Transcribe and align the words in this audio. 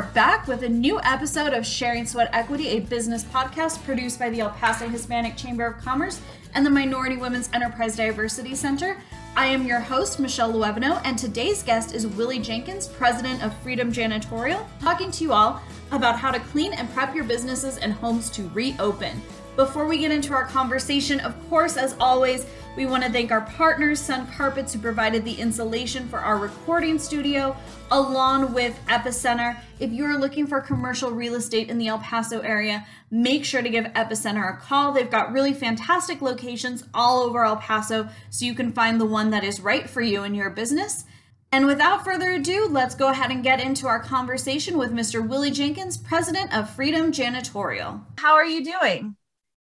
are 0.00 0.10
back 0.14 0.48
with 0.48 0.62
a 0.62 0.68
new 0.68 0.98
episode 1.02 1.52
of 1.52 1.66
Sharing 1.66 2.06
Sweat 2.06 2.30
Equity, 2.32 2.68
a 2.68 2.80
business 2.80 3.22
podcast 3.22 3.84
produced 3.84 4.18
by 4.18 4.30
the 4.30 4.40
El 4.40 4.48
Paso 4.48 4.88
Hispanic 4.88 5.36
Chamber 5.36 5.66
of 5.66 5.76
Commerce 5.84 6.22
and 6.54 6.64
the 6.64 6.70
Minority 6.70 7.18
Women's 7.18 7.50
Enterprise 7.52 7.96
Diversity 7.96 8.54
Center. 8.54 8.96
I 9.36 9.44
am 9.44 9.66
your 9.66 9.78
host, 9.78 10.18
Michelle 10.18 10.54
Luevano, 10.54 11.02
and 11.04 11.18
today's 11.18 11.62
guest 11.62 11.94
is 11.94 12.06
Willie 12.06 12.38
Jenkins, 12.38 12.88
president 12.88 13.44
of 13.44 13.54
Freedom 13.58 13.92
Janitorial, 13.92 14.66
talking 14.80 15.10
to 15.10 15.22
you 15.22 15.34
all 15.34 15.60
about 15.92 16.18
how 16.18 16.30
to 16.30 16.40
clean 16.40 16.72
and 16.72 16.90
prep 16.94 17.14
your 17.14 17.24
businesses 17.24 17.76
and 17.76 17.92
homes 17.92 18.30
to 18.30 18.48
reopen. 18.54 19.20
Before 19.56 19.86
we 19.86 19.98
get 19.98 20.12
into 20.12 20.32
our 20.32 20.46
conversation, 20.46 21.20
of 21.20 21.34
course, 21.50 21.76
as 21.76 21.94
always, 22.00 22.46
we 22.76 22.86
want 22.86 23.02
to 23.02 23.10
thank 23.10 23.32
our 23.32 23.40
partners, 23.42 24.00
Sun 24.00 24.28
Carpets, 24.28 24.72
who 24.72 24.78
provided 24.78 25.24
the 25.24 25.34
insulation 25.34 26.08
for 26.08 26.20
our 26.20 26.38
recording 26.38 26.98
studio, 26.98 27.56
along 27.90 28.54
with 28.54 28.78
Epicenter. 28.86 29.60
If 29.80 29.90
you 29.90 30.04
are 30.04 30.16
looking 30.16 30.46
for 30.46 30.60
commercial 30.60 31.10
real 31.10 31.34
estate 31.34 31.68
in 31.68 31.78
the 31.78 31.88
El 31.88 31.98
Paso 31.98 32.40
area, 32.40 32.86
make 33.10 33.44
sure 33.44 33.60
to 33.60 33.68
give 33.68 33.86
Epicenter 33.86 34.54
a 34.54 34.56
call. 34.56 34.92
They've 34.92 35.10
got 35.10 35.32
really 35.32 35.52
fantastic 35.52 36.22
locations 36.22 36.84
all 36.94 37.22
over 37.22 37.44
El 37.44 37.56
Paso, 37.56 38.08
so 38.30 38.46
you 38.46 38.54
can 38.54 38.72
find 38.72 39.00
the 39.00 39.04
one 39.04 39.30
that 39.30 39.44
is 39.44 39.60
right 39.60 39.90
for 39.90 40.00
you 40.00 40.22
and 40.22 40.36
your 40.36 40.50
business. 40.50 41.04
And 41.52 41.66
without 41.66 42.04
further 42.04 42.30
ado, 42.34 42.68
let's 42.70 42.94
go 42.94 43.08
ahead 43.08 43.32
and 43.32 43.42
get 43.42 43.60
into 43.60 43.88
our 43.88 44.00
conversation 44.00 44.78
with 44.78 44.92
Mr. 44.92 45.26
Willie 45.26 45.50
Jenkins, 45.50 45.96
president 45.96 46.56
of 46.56 46.70
Freedom 46.70 47.10
Janitorial. 47.10 48.00
How 48.18 48.34
are 48.34 48.46
you 48.46 48.64
doing? 48.64 49.16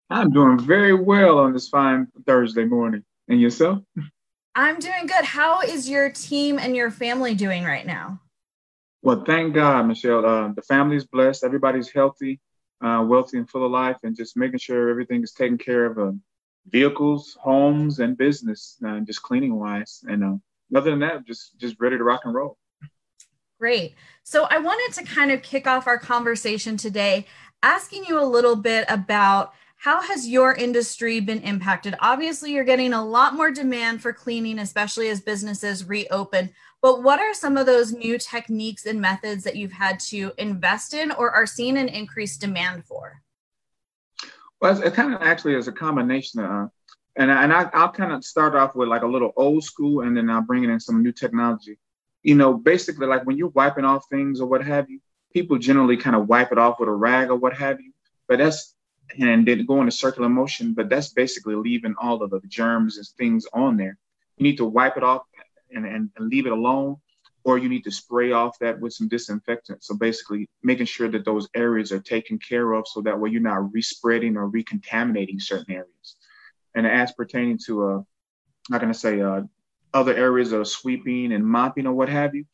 I'm 0.08 0.30
doing 0.30 0.58
very 0.58 0.94
well 0.94 1.38
on 1.38 1.52
this 1.52 1.68
fine 1.68 2.06
Thursday 2.26 2.64
morning. 2.64 3.02
And 3.28 3.40
yourself? 3.40 3.82
I'm 4.54 4.78
doing 4.78 5.06
good. 5.06 5.24
How 5.24 5.60
is 5.62 5.88
your 5.88 6.10
team 6.10 6.60
and 6.60 6.76
your 6.76 6.92
family 6.92 7.34
doing 7.34 7.64
right 7.64 7.84
now? 7.84 8.20
Well, 9.02 9.24
thank 9.24 9.54
God, 9.54 9.86
Michelle. 9.86 10.24
Uh, 10.24 10.52
the 10.52 10.62
family's 10.62 11.04
blessed. 11.04 11.42
Everybody's 11.42 11.90
healthy, 11.90 12.40
uh, 12.80 13.04
wealthy, 13.06 13.38
and 13.38 13.50
full 13.50 13.66
of 13.66 13.72
life, 13.72 13.96
and 14.04 14.16
just 14.16 14.36
making 14.36 14.60
sure 14.60 14.88
everything 14.88 15.22
is 15.24 15.32
taken 15.32 15.58
care 15.58 15.86
of. 15.86 15.98
Uh, 15.98 16.12
vehicles, 16.68 17.36
homes, 17.40 17.98
and 17.98 18.16
business, 18.16 18.76
uh, 18.86 19.00
just 19.00 19.22
cleaning 19.22 19.56
wise. 19.56 20.04
And 20.08 20.24
uh, 20.24 20.34
other 20.76 20.90
than 20.90 21.00
that, 21.00 21.26
just 21.26 21.58
just 21.58 21.76
ready 21.80 21.98
to 21.98 22.04
rock 22.04 22.22
and 22.24 22.34
roll. 22.34 22.56
Great. 23.58 23.94
So 24.22 24.46
I 24.50 24.58
wanted 24.58 24.94
to 25.00 25.04
kind 25.04 25.30
of 25.32 25.42
kick 25.42 25.66
off 25.66 25.86
our 25.86 25.98
conversation 25.98 26.76
today, 26.76 27.26
asking 27.62 28.04
you 28.04 28.20
a 28.20 28.24
little 28.24 28.56
bit 28.56 28.84
about 28.88 29.52
how 29.76 30.00
has 30.00 30.26
your 30.26 30.54
industry 30.54 31.20
been 31.20 31.42
impacted? 31.42 31.94
Obviously, 32.00 32.52
you're 32.52 32.64
getting 32.64 32.92
a 32.92 33.04
lot 33.04 33.34
more 33.34 33.50
demand 33.50 34.02
for 34.02 34.12
cleaning, 34.12 34.58
especially 34.58 35.08
as 35.08 35.20
businesses 35.20 35.86
reopen. 35.86 36.50
But 36.82 37.02
what 37.02 37.20
are 37.20 37.34
some 37.34 37.56
of 37.56 37.66
those 37.66 37.92
new 37.92 38.18
techniques 38.18 38.86
and 38.86 39.00
methods 39.00 39.44
that 39.44 39.56
you've 39.56 39.72
had 39.72 40.00
to 40.00 40.32
invest 40.38 40.94
in 40.94 41.10
or 41.12 41.30
are 41.30 41.46
seeing 41.46 41.76
an 41.76 41.88
increased 41.88 42.40
demand 42.40 42.84
for? 42.86 43.22
Well, 44.60 44.82
it 44.82 44.94
kind 44.94 45.14
of 45.14 45.20
actually 45.22 45.54
is 45.54 45.68
a 45.68 45.72
combination 45.72 46.40
of, 46.40 46.50
uh, 46.50 46.66
and, 47.16 47.30
and 47.30 47.52
I, 47.52 47.70
I'll 47.72 47.92
kind 47.92 48.12
of 48.12 48.24
start 48.24 48.54
off 48.54 48.74
with 48.74 48.88
like 48.88 49.02
a 49.02 49.06
little 49.06 49.32
old 49.36 49.64
school 49.64 50.02
and 50.02 50.16
then 50.16 50.28
I'll 50.28 50.42
bring 50.42 50.64
in 50.64 50.80
some 50.80 51.02
new 51.02 51.12
technology. 51.12 51.78
You 52.22 52.34
know, 52.34 52.54
basically, 52.54 53.06
like 53.06 53.26
when 53.26 53.36
you're 53.36 53.48
wiping 53.48 53.84
off 53.84 54.04
things 54.10 54.40
or 54.40 54.46
what 54.46 54.64
have 54.64 54.90
you, 54.90 55.00
people 55.32 55.58
generally 55.58 55.96
kind 55.96 56.16
of 56.16 56.28
wipe 56.28 56.52
it 56.52 56.58
off 56.58 56.80
with 56.80 56.88
a 56.88 56.92
rag 56.92 57.30
or 57.30 57.36
what 57.36 57.54
have 57.56 57.80
you. 57.80 57.92
But 58.28 58.38
that's 58.38 58.75
and 59.18 59.46
then 59.46 59.66
go 59.66 59.80
in 59.80 59.88
a 59.88 59.92
circular 59.92 60.28
motion, 60.28 60.74
but 60.74 60.88
that's 60.88 61.08
basically 61.08 61.54
leaving 61.54 61.94
all 62.00 62.22
of 62.22 62.30
the 62.30 62.40
germs 62.48 62.96
and 62.98 63.06
things 63.18 63.46
on 63.52 63.76
there. 63.76 63.98
You 64.36 64.44
need 64.44 64.56
to 64.56 64.64
wipe 64.64 64.96
it 64.96 65.02
off 65.02 65.22
and, 65.70 65.86
and, 65.86 66.10
and 66.16 66.28
leave 66.28 66.46
it 66.46 66.52
alone, 66.52 66.96
or 67.44 67.58
you 67.58 67.68
need 67.68 67.84
to 67.84 67.90
spray 67.90 68.32
off 68.32 68.58
that 68.58 68.78
with 68.80 68.92
some 68.92 69.08
disinfectant. 69.08 69.84
So 69.84 69.94
basically 69.94 70.48
making 70.62 70.86
sure 70.86 71.08
that 71.08 71.24
those 71.24 71.48
areas 71.54 71.92
are 71.92 72.00
taken 72.00 72.38
care 72.38 72.72
of 72.72 72.86
so 72.88 73.00
that 73.02 73.18
way 73.18 73.30
you're 73.30 73.40
not 73.40 73.72
respreading 73.72 74.36
or 74.36 74.48
recontaminating 74.48 75.40
certain 75.40 75.74
areas. 75.74 76.16
And 76.74 76.86
as 76.86 77.12
pertaining 77.12 77.58
to, 77.66 77.84
uh, 77.84 78.02
not 78.68 78.80
going 78.80 78.92
to 78.92 78.98
say, 78.98 79.20
uh, 79.20 79.42
other 79.94 80.14
areas 80.14 80.52
of 80.52 80.68
sweeping 80.68 81.32
and 81.32 81.46
mopping 81.46 81.86
or 81.86 81.92
what 81.92 82.08
have 82.08 82.34
you, 82.34 82.44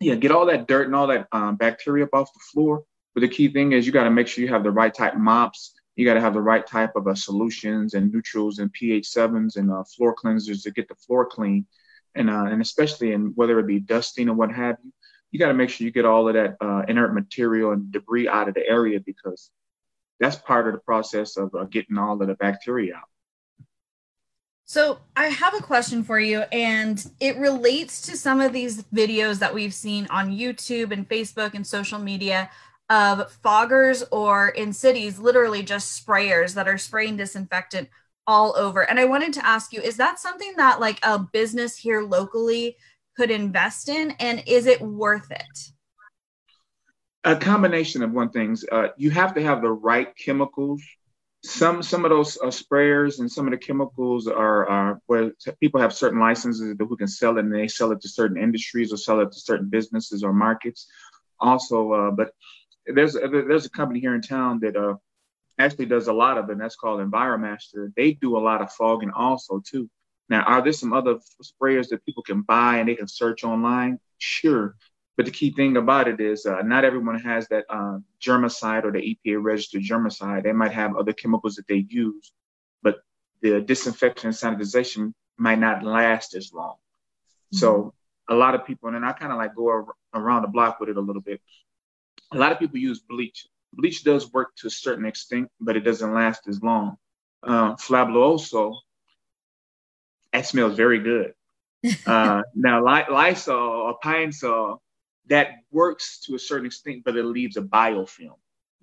yeah, 0.00 0.14
get 0.14 0.30
all 0.30 0.46
that 0.46 0.68
dirt 0.68 0.86
and 0.86 0.94
all 0.94 1.08
that 1.08 1.26
um, 1.32 1.56
bacteria 1.56 2.04
up 2.04 2.14
off 2.14 2.32
the 2.32 2.40
floor 2.52 2.84
but 3.16 3.22
the 3.22 3.28
key 3.28 3.48
thing 3.48 3.72
is 3.72 3.86
you 3.86 3.92
got 3.94 4.04
to 4.04 4.10
make 4.10 4.28
sure 4.28 4.44
you 4.44 4.50
have 4.50 4.62
the 4.62 4.70
right 4.70 4.92
type 4.92 5.16
mops. 5.16 5.72
You 5.96 6.04
got 6.04 6.14
to 6.14 6.20
have 6.20 6.34
the 6.34 6.42
right 6.42 6.66
type 6.66 6.96
of 6.96 7.08
uh, 7.08 7.14
solutions 7.14 7.94
and 7.94 8.12
neutrals 8.12 8.58
and 8.58 8.70
pH 8.70 9.08
sevens 9.08 9.56
and 9.56 9.72
uh, 9.72 9.84
floor 9.84 10.14
cleansers 10.14 10.62
to 10.64 10.70
get 10.70 10.86
the 10.86 10.94
floor 10.96 11.24
clean. 11.24 11.66
And 12.14 12.28
uh, 12.28 12.44
and 12.44 12.60
especially 12.60 13.12
in 13.12 13.32
whether 13.34 13.58
it 13.58 13.66
be 13.66 13.80
dusting 13.80 14.28
or 14.28 14.34
what 14.34 14.52
have 14.52 14.76
you, 14.84 14.92
you 15.30 15.38
got 15.38 15.48
to 15.48 15.54
make 15.54 15.70
sure 15.70 15.86
you 15.86 15.90
get 15.90 16.04
all 16.04 16.28
of 16.28 16.34
that 16.34 16.58
uh, 16.60 16.82
inert 16.88 17.14
material 17.14 17.72
and 17.72 17.90
debris 17.90 18.28
out 18.28 18.48
of 18.48 18.54
the 18.54 18.68
area 18.68 19.00
because 19.00 19.50
that's 20.20 20.36
part 20.36 20.66
of 20.66 20.74
the 20.74 20.80
process 20.80 21.38
of 21.38 21.54
uh, 21.54 21.64
getting 21.64 21.96
all 21.96 22.20
of 22.20 22.28
the 22.28 22.34
bacteria 22.34 22.96
out. 22.96 23.08
So, 24.66 24.98
I 25.16 25.28
have 25.28 25.54
a 25.54 25.62
question 25.62 26.02
for 26.02 26.18
you, 26.18 26.40
and 26.52 27.02
it 27.20 27.36
relates 27.38 28.02
to 28.02 28.16
some 28.16 28.40
of 28.40 28.52
these 28.52 28.82
videos 28.92 29.38
that 29.38 29.54
we've 29.54 29.72
seen 29.72 30.06
on 30.10 30.36
YouTube 30.36 30.90
and 30.90 31.08
Facebook 31.08 31.54
and 31.54 31.64
social 31.64 32.00
media 32.00 32.50
of 32.88 33.36
foggers 33.42 34.04
or 34.12 34.48
in 34.48 34.72
cities, 34.72 35.18
literally 35.18 35.62
just 35.62 36.06
sprayers 36.06 36.54
that 36.54 36.68
are 36.68 36.78
spraying 36.78 37.16
disinfectant 37.16 37.88
all 38.26 38.56
over. 38.56 38.82
And 38.82 38.98
I 38.98 39.04
wanted 39.04 39.32
to 39.34 39.46
ask 39.46 39.72
you, 39.72 39.80
is 39.80 39.96
that 39.96 40.18
something 40.18 40.52
that 40.56 40.80
like 40.80 40.98
a 41.02 41.18
business 41.18 41.76
here 41.76 42.02
locally 42.02 42.76
could 43.16 43.30
invest 43.30 43.88
in? 43.88 44.12
And 44.12 44.42
is 44.46 44.66
it 44.66 44.80
worth 44.80 45.30
it? 45.30 45.70
A 47.24 47.36
combination 47.36 48.02
of 48.02 48.12
one 48.12 48.30
things. 48.30 48.64
Uh, 48.70 48.88
you 48.96 49.10
have 49.10 49.34
to 49.34 49.42
have 49.42 49.62
the 49.62 49.70
right 49.70 50.14
chemicals. 50.16 50.82
Some 51.42 51.82
some 51.82 52.04
of 52.04 52.10
those 52.10 52.38
uh, 52.42 52.46
sprayers 52.46 53.20
and 53.20 53.30
some 53.30 53.46
of 53.46 53.52
the 53.52 53.58
chemicals 53.58 54.26
are, 54.26 54.68
are 54.68 55.00
where 55.06 55.32
people 55.60 55.80
have 55.80 55.92
certain 55.92 56.18
licenses 56.18 56.74
who 56.78 56.96
can 56.96 57.06
sell 57.06 57.36
it, 57.36 57.44
and 57.44 57.54
they 57.54 57.68
sell 57.68 57.92
it 57.92 58.00
to 58.00 58.08
certain 58.08 58.36
industries 58.36 58.92
or 58.92 58.96
sell 58.96 59.20
it 59.20 59.30
to 59.30 59.38
certain 59.38 59.68
businesses 59.68 60.24
or 60.24 60.32
markets. 60.32 60.88
Also, 61.38 61.92
uh, 61.92 62.10
but 62.10 62.30
there's 62.86 63.14
there's 63.14 63.66
a 63.66 63.70
company 63.70 64.00
here 64.00 64.14
in 64.14 64.22
town 64.22 64.60
that 64.60 64.76
uh 64.76 64.94
actually 65.58 65.86
does 65.86 66.08
a 66.08 66.12
lot 66.12 66.38
of 66.38 66.48
it, 66.48 66.52
and 66.52 66.60
that's 66.60 66.76
called 66.76 67.00
Enviromaster. 67.00 67.92
They 67.96 68.12
do 68.12 68.36
a 68.36 68.40
lot 68.40 68.60
of 68.60 68.72
fogging 68.72 69.10
also 69.10 69.62
too. 69.64 69.88
Now, 70.28 70.42
are 70.42 70.62
there 70.62 70.72
some 70.72 70.92
other 70.92 71.18
sprayers 71.42 71.88
that 71.88 72.04
people 72.04 72.22
can 72.22 72.42
buy 72.42 72.78
and 72.78 72.88
they 72.88 72.96
can 72.96 73.08
search 73.08 73.44
online? 73.44 73.98
Sure. 74.18 74.76
But 75.16 75.24
the 75.24 75.32
key 75.32 75.52
thing 75.52 75.76
about 75.76 76.08
it 76.08 76.20
is 76.20 76.44
uh, 76.44 76.62
not 76.62 76.84
everyone 76.84 77.18
has 77.20 77.48
that 77.48 77.64
uh, 77.70 77.98
germicide 78.20 78.84
or 78.84 78.92
the 78.92 79.16
EPA 79.26 79.42
registered 79.42 79.82
germicide. 79.82 80.42
They 80.42 80.52
might 80.52 80.72
have 80.72 80.96
other 80.96 81.12
chemicals 81.12 81.54
that 81.54 81.66
they 81.68 81.86
use, 81.88 82.32
but 82.82 82.98
the 83.40 83.60
disinfection 83.60 84.28
and 84.28 84.36
sanitization 84.36 85.14
might 85.38 85.58
not 85.58 85.82
last 85.82 86.34
as 86.34 86.52
long. 86.52 86.74
Mm-hmm. 86.74 87.58
So 87.58 87.94
a 88.28 88.34
lot 88.34 88.54
of 88.54 88.66
people, 88.66 88.90
and 88.90 89.06
I 89.06 89.12
kind 89.12 89.32
of 89.32 89.38
like 89.38 89.54
go 89.54 89.86
around 90.12 90.42
the 90.42 90.48
block 90.48 90.80
with 90.80 90.90
it 90.90 90.96
a 90.96 91.00
little 91.00 91.22
bit 91.22 91.40
a 92.32 92.38
lot 92.38 92.52
of 92.52 92.58
people 92.58 92.78
use 92.78 93.00
bleach. 93.00 93.46
Bleach 93.72 94.04
does 94.04 94.32
work 94.32 94.54
to 94.56 94.68
a 94.68 94.70
certain 94.70 95.04
extent, 95.04 95.50
but 95.60 95.76
it 95.76 95.80
doesn't 95.80 96.14
last 96.14 96.48
as 96.48 96.62
long. 96.62 96.96
Uh, 97.42 97.74
Fabuloso, 97.76 98.74
that 100.32 100.46
smells 100.46 100.76
very 100.76 100.98
good. 100.98 101.34
Uh, 102.04 102.42
now, 102.54 102.82
Lysol 102.82 103.56
or 103.56 103.96
Pine 104.02 104.32
Sol, 104.32 104.82
that 105.26 105.50
works 105.70 106.18
to 106.20 106.34
a 106.34 106.38
certain 106.38 106.66
extent, 106.66 107.02
but 107.04 107.16
it 107.16 107.24
leaves 107.24 107.56
a 107.56 107.62
biofilm. 107.62 108.34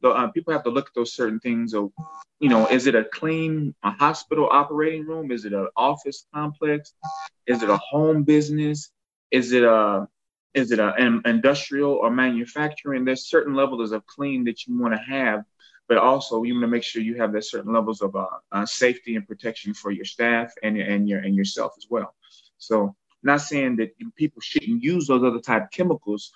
So 0.01 0.11
uh, 0.11 0.27
people 0.31 0.53
have 0.53 0.63
to 0.63 0.69
look 0.69 0.87
at 0.87 0.93
those 0.95 1.13
certain 1.13 1.39
things. 1.39 1.73
Of, 1.73 1.91
you 2.39 2.49
know, 2.49 2.67
is 2.67 2.87
it 2.87 2.95
a 2.95 3.05
clean 3.05 3.73
a 3.83 3.91
hospital 3.91 4.47
operating 4.51 5.05
room? 5.05 5.31
Is 5.31 5.45
it 5.45 5.53
an 5.53 5.67
office 5.75 6.25
complex? 6.33 6.93
Is 7.47 7.63
it 7.63 7.69
a 7.69 7.77
home 7.77 8.23
business? 8.23 8.91
Is 9.31 9.51
it 9.51 9.63
a 9.63 10.07
is 10.53 10.71
it 10.71 10.79
an 10.79 11.21
industrial 11.25 11.93
or 11.93 12.11
manufacturing? 12.11 13.05
There's 13.05 13.27
certain 13.27 13.55
levels 13.55 13.91
of 13.91 14.05
clean 14.05 14.43
that 14.45 14.67
you 14.67 14.77
want 14.79 14.93
to 14.93 14.99
have, 14.99 15.43
but 15.87 15.97
also 15.97 16.43
you 16.43 16.53
want 16.53 16.63
to 16.63 16.67
make 16.67 16.83
sure 16.83 17.01
you 17.01 17.17
have 17.17 17.33
that 17.33 17.45
certain 17.45 17.73
levels 17.73 18.01
of 18.01 18.15
uh, 18.15 18.27
uh, 18.51 18.65
safety 18.65 19.15
and 19.15 19.27
protection 19.27 19.73
for 19.73 19.91
your 19.91 20.05
staff 20.05 20.53
and 20.61 20.77
and 20.77 21.09
your 21.09 21.19
and 21.19 21.35
yourself 21.35 21.73
as 21.77 21.87
well. 21.89 22.13
So, 22.57 22.95
not 23.23 23.41
saying 23.41 23.77
that 23.77 23.91
people 24.15 24.41
shouldn't 24.41 24.83
use 24.83 25.07
those 25.07 25.23
other 25.23 25.39
type 25.39 25.71
chemicals, 25.71 26.31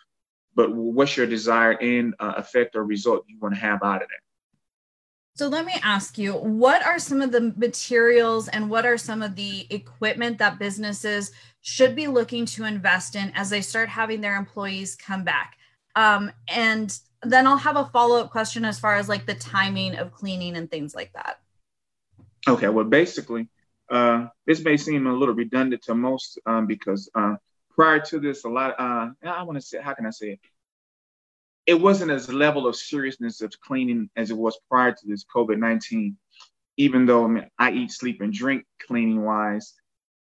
but 0.56 0.74
what's 0.74 1.16
your 1.16 1.28
desired 1.28 1.78
end 1.81 2.16
uh, 2.19 2.34
effect 2.38 2.75
or 2.75 2.84
result 2.84 3.25
you 3.28 3.38
want 3.40 3.54
to 3.54 3.62
have 3.62 3.84
out 3.84 4.02
of 4.02 4.10
that? 4.10 4.27
So 5.38 5.48
let 5.50 5.68
me 5.68 5.74
ask 5.84 6.18
you, 6.18 6.34
what 6.34 6.84
are 6.84 6.98
some 6.98 7.22
of 7.22 7.31
the 7.31 7.54
materials 7.57 8.48
and 8.48 8.72
what 8.72 8.88
are 8.88 8.98
some 8.98 9.22
of 9.22 9.36
the 9.36 9.68
equipment 9.69 10.39
that 10.39 10.57
businesses 10.57 11.31
should 11.62 11.95
be 11.95 12.07
looking 12.07 12.48
to 12.48 12.66
invest 12.66 13.16
in 13.16 13.31
as 13.36 13.51
they 13.51 13.62
start 13.62 13.88
having 13.88 14.19
their 14.19 14.36
employees 14.36 14.95
come 14.95 15.24
back? 15.24 15.57
Um, 15.95 16.31
and 16.48 16.98
then 17.22 17.45
I'll 17.45 17.56
have 17.56 17.78
a 17.78 17.86
follow 17.86 18.19
up 18.19 18.31
question 18.31 18.66
as 18.66 18.80
far 18.80 18.95
as 18.95 19.07
like 19.07 19.28
the 19.28 19.36
timing 19.36 19.95
of 19.95 20.12
cleaning 20.12 20.57
and 20.57 20.72
things 20.72 20.95
like 20.95 21.13
that. 21.13 21.40
Okay, 22.48 22.69
well, 22.69 22.86
basically, 22.86 23.48
uh, 23.92 24.30
this 24.48 24.63
may 24.63 24.75
seem 24.75 25.06
a 25.06 25.13
little 25.13 25.36
redundant 25.36 25.83
to 25.83 25.94
most 25.94 26.40
um, 26.48 26.66
because 26.66 27.12
uh, 27.13 27.36
prior 27.75 28.00
to 28.00 28.19
this, 28.19 28.44
a 28.44 28.50
lot, 28.50 28.74
uh, 28.80 29.12
I 29.24 29.44
want 29.44 29.60
to 29.60 29.62
say, 29.62 29.80
how 29.83 29.94
can 29.94 30.07
I 30.07 30.10
say 30.10 30.31
it? 30.31 30.40
It 31.68 31.80
wasn't 31.80 32.10
as 32.10 32.31
level 32.31 32.66
of 32.66 32.78
seriousness 32.78 33.42
of 33.42 33.54
cleaning 33.60 34.10
as 34.16 34.31
it 34.31 34.38
was 34.38 34.58
prior 34.72 34.94
to 34.94 35.08
this 35.08 35.25
COVID 35.25 35.60
19. 35.60 36.18
Even 36.78 37.06
though 37.06 37.25
I, 37.25 37.28
mean, 37.28 37.50
I 37.60 37.72
eat, 37.72 37.92
sleep, 37.92 38.22
and 38.22 38.31
drink 38.31 38.64
cleaning 38.88 39.24
wise, 39.24 39.74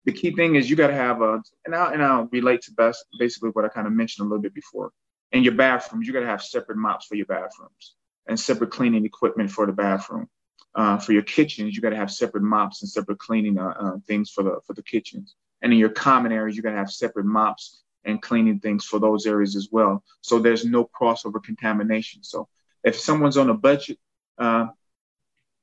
the 0.04 0.12
key 0.12 0.34
thing 0.34 0.56
is 0.56 0.68
you 0.68 0.76
got 0.76 0.88
to 0.88 0.94
have 0.94 1.22
a, 1.22 1.40
and 1.64 1.74
I'll, 1.74 1.92
and 1.92 2.02
I'll 2.02 2.28
relate 2.32 2.62
to 2.62 2.72
best 2.72 3.04
basically 3.18 3.50
what 3.50 3.64
I 3.64 3.68
kind 3.68 3.86
of 3.86 3.92
mentioned 3.92 4.26
a 4.26 4.28
little 4.28 4.42
bit 4.42 4.54
before. 4.54 4.92
In 5.32 5.44
your 5.44 5.54
bathrooms, 5.54 6.06
you 6.06 6.12
got 6.12 6.20
to 6.20 6.26
have 6.26 6.42
separate 6.42 6.76
mops 6.76 7.06
for 7.06 7.14
your 7.14 7.26
bathrooms 7.26 7.94
and 8.26 8.38
separate 8.38 8.70
cleaning 8.70 9.04
equipment 9.04 9.50
for 9.50 9.64
the 9.64 9.72
bathroom. 9.72 10.28
Uh, 10.74 10.98
for 10.98 11.12
your 11.12 11.22
kitchens, 11.22 11.74
you 11.74 11.82
got 11.82 11.90
to 11.90 11.96
have 11.96 12.10
separate 12.10 12.42
mops 12.42 12.82
and 12.82 12.90
separate 12.90 13.18
cleaning 13.18 13.58
uh, 13.58 13.74
uh, 13.80 13.96
things 14.06 14.30
for 14.30 14.42
the 14.42 14.60
for 14.66 14.74
the 14.74 14.82
kitchens. 14.82 15.34
And 15.62 15.72
in 15.72 15.78
your 15.78 15.88
common 15.88 16.32
areas, 16.32 16.56
you 16.56 16.62
got 16.62 16.70
to 16.70 16.76
have 16.76 16.90
separate 16.90 17.26
mops 17.26 17.82
and 18.04 18.22
cleaning 18.22 18.60
things 18.60 18.84
for 18.84 18.98
those 18.98 19.26
areas 19.26 19.56
as 19.56 19.68
well. 19.70 20.02
So 20.20 20.38
there's 20.38 20.64
no 20.64 20.88
crossover 20.98 21.42
contamination. 21.42 22.22
So 22.22 22.48
if 22.84 22.98
someone's 22.98 23.36
on 23.36 23.50
a 23.50 23.54
budget, 23.54 23.98
uh, 24.38 24.68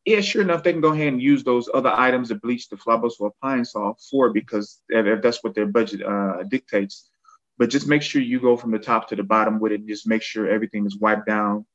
yeah, 0.05 0.21
sure 0.21 0.41
enough, 0.41 0.63
they 0.63 0.71
can 0.71 0.81
go 0.81 0.93
ahead 0.93 1.07
and 1.09 1.21
use 1.21 1.43
those 1.43 1.69
other 1.73 1.91
items, 1.91 2.29
the 2.29 2.35
bleach, 2.35 2.69
the 2.69 2.77
Fabuloso, 2.77 3.21
or 3.21 3.33
Pine 3.41 3.65
Sol 3.65 3.97
for 4.09 4.31
because 4.31 4.81
if 4.87 5.21
that's 5.21 5.43
what 5.43 5.53
their 5.53 5.65
budget 5.65 6.01
uh, 6.01 6.43
dictates. 6.43 7.09
But 7.57 7.69
just 7.69 7.87
make 7.87 8.03
sure 8.03 8.21
you 8.21 8.39
go 8.39 8.55
from 8.55 8.71
the 8.71 8.79
top 8.79 9.09
to 9.09 9.15
the 9.15 9.23
bottom 9.23 9.59
with 9.59 9.73
it. 9.73 9.81
And 9.81 9.89
just 9.89 10.07
make 10.07 10.21
sure 10.21 10.47
everything 10.47 10.85
is 10.85 10.97
wiped 10.97 11.25
down 11.25 11.65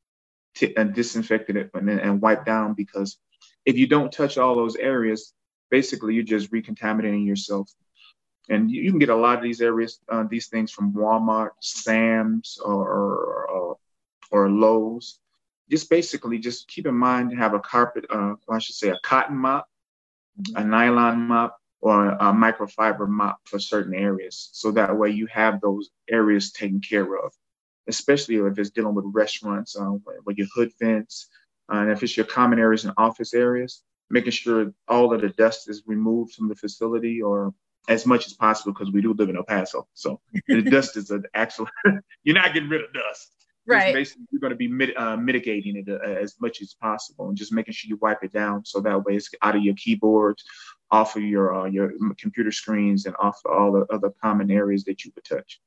t- 0.55 0.75
and 0.76 0.94
disinfected 0.94 1.56
it 1.56 1.70
and, 1.75 1.91
and 1.91 2.23
wiped 2.23 2.47
down 2.47 2.75
because 2.75 3.19
if 3.64 3.76
you 3.76 3.87
don't 3.87 4.12
touch 4.12 4.38
all 4.38 4.55
those 4.55 4.76
areas, 4.76 5.35
basically 5.70 6.14
you're 6.14 6.25
just 6.25 6.53
recontaminating 6.53 7.25
yourself 7.25 7.70
and 8.48 8.70
you, 8.70 8.82
you 8.82 8.90
can 8.90 8.98
get 8.98 9.08
a 9.08 9.16
lot 9.16 9.38
of 9.38 9.42
these 9.42 9.60
areas, 9.60 10.00
uh, 10.08 10.24
these 10.28 10.48
things 10.48 10.70
from 10.70 10.92
Walmart, 10.92 11.50
Sam's, 11.60 12.58
or 12.64 12.88
or, 12.88 13.78
or 14.30 14.50
Lowe's. 14.50 15.18
Just 15.70 15.88
basically, 15.88 16.38
just 16.38 16.68
keep 16.68 16.86
in 16.86 16.94
mind 16.94 17.30
to 17.30 17.36
have 17.36 17.54
a 17.54 17.60
carpet, 17.60 18.04
uh, 18.10 18.34
I 18.50 18.58
should 18.58 18.74
say, 18.74 18.88
a 18.90 18.98
cotton 19.02 19.36
mop, 19.36 19.68
mm-hmm. 20.40 20.56
a 20.56 20.64
nylon 20.64 21.20
mop, 21.20 21.56
or 21.80 22.08
a 22.10 22.32
microfiber 22.32 23.08
mop 23.08 23.38
for 23.44 23.58
certain 23.58 23.94
areas. 23.94 24.50
So 24.52 24.70
that 24.72 24.96
way 24.96 25.10
you 25.10 25.26
have 25.26 25.60
those 25.60 25.90
areas 26.10 26.52
taken 26.52 26.80
care 26.80 27.16
of, 27.16 27.32
especially 27.88 28.36
if 28.36 28.58
it's 28.58 28.70
dealing 28.70 28.94
with 28.94 29.04
restaurants, 29.08 29.76
uh, 29.76 29.92
with 30.24 30.36
your 30.36 30.48
hood 30.54 30.72
vents, 30.80 31.28
uh, 31.72 31.78
and 31.78 31.90
if 31.90 32.02
it's 32.02 32.16
your 32.16 32.26
common 32.26 32.58
areas 32.58 32.84
and 32.84 32.94
office 32.96 33.34
areas, 33.34 33.82
making 34.10 34.32
sure 34.32 34.72
all 34.88 35.12
of 35.12 35.22
the 35.22 35.30
dust 35.30 35.68
is 35.70 35.82
removed 35.86 36.34
from 36.34 36.48
the 36.48 36.54
facility 36.54 37.22
or 37.22 37.54
as 37.88 38.06
much 38.06 38.26
as 38.26 38.32
possible 38.32 38.73
because 38.73 38.93
we 38.93 39.00
do 39.00 39.12
live 39.12 39.29
in 39.29 39.37
El 39.37 39.44
Paso. 39.44 39.87
So 39.94 40.20
the 40.49 40.62
dust 40.70 40.96
is 40.96 41.11
an 41.11 41.25
actual, 41.34 41.69
you're 42.25 42.34
not 42.34 42.55
getting 42.55 42.69
rid 42.69 42.84
of 42.84 42.93
dust. 42.93 43.34
Right. 43.64 43.94
basically, 43.94 44.25
you're 44.32 44.40
going 44.40 44.50
to 44.50 44.56
be 44.56 44.67
mit- 44.67 44.96
uh, 44.96 45.17
mitigating 45.17 45.76
it 45.76 45.88
uh, 45.88 45.99
as 46.02 46.34
much 46.40 46.61
as 46.61 46.75
possible 46.75 47.29
and 47.29 47.37
just 47.37 47.52
making 47.52 47.75
sure 47.75 47.88
you 47.88 47.96
wipe 48.02 48.25
it 48.25 48.32
down 48.32 48.64
so 48.64 48.81
that 48.81 49.05
way 49.05 49.14
it's 49.14 49.31
out 49.40 49.55
of 49.55 49.62
your 49.62 49.75
keyboards, 49.75 50.43
off 50.90 51.14
of 51.14 51.23
your 51.23 51.55
uh, 51.55 51.67
your 51.67 51.93
computer 52.19 52.50
screens, 52.50 53.06
and 53.06 53.14
off 53.20 53.40
of 53.44 53.52
all 53.52 53.70
the 53.70 53.87
other 53.94 54.12
common 54.20 54.50
areas 54.50 54.82
that 54.85 55.05
you 55.05 55.12
would 55.14 55.25
touch. 55.25 55.61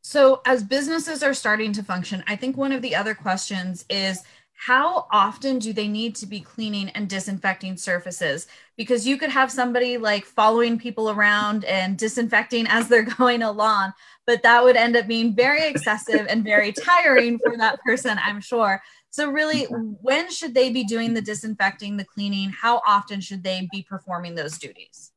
So, 0.00 0.40
as 0.46 0.64
businesses 0.64 1.22
are 1.22 1.34
starting 1.34 1.72
to 1.74 1.82
function, 1.82 2.24
I 2.26 2.36
think 2.36 2.56
one 2.56 2.72
of 2.72 2.80
the 2.80 2.96
other 2.96 3.14
questions 3.14 3.84
is 3.90 4.22
how 4.66 5.08
often 5.10 5.58
do 5.58 5.72
they 5.72 5.88
need 5.88 6.14
to 6.14 6.24
be 6.24 6.38
cleaning 6.38 6.88
and 6.90 7.08
disinfecting 7.08 7.76
surfaces? 7.76 8.46
Because 8.76 9.04
you 9.04 9.16
could 9.16 9.30
have 9.30 9.50
somebody 9.50 9.98
like 9.98 10.24
following 10.24 10.78
people 10.78 11.10
around 11.10 11.64
and 11.64 11.98
disinfecting 11.98 12.68
as 12.68 12.86
they're 12.86 13.02
going 13.18 13.42
along, 13.42 13.92
but 14.24 14.44
that 14.44 14.62
would 14.62 14.76
end 14.76 14.96
up 14.96 15.08
being 15.08 15.34
very 15.34 15.66
excessive 15.66 16.26
and 16.28 16.44
very 16.44 16.70
tiring 16.70 17.40
for 17.40 17.56
that 17.56 17.80
person, 17.82 18.20
I'm 18.24 18.40
sure. 18.40 18.80
So, 19.10 19.32
really, 19.32 19.64
when 19.64 20.30
should 20.30 20.54
they 20.54 20.70
be 20.70 20.84
doing 20.84 21.12
the 21.12 21.22
disinfecting, 21.22 21.96
the 21.96 22.04
cleaning? 22.04 22.50
How 22.50 22.82
often 22.86 23.20
should 23.20 23.42
they 23.42 23.68
be 23.72 23.82
performing 23.82 24.36
those 24.36 24.58
duties? 24.58 25.10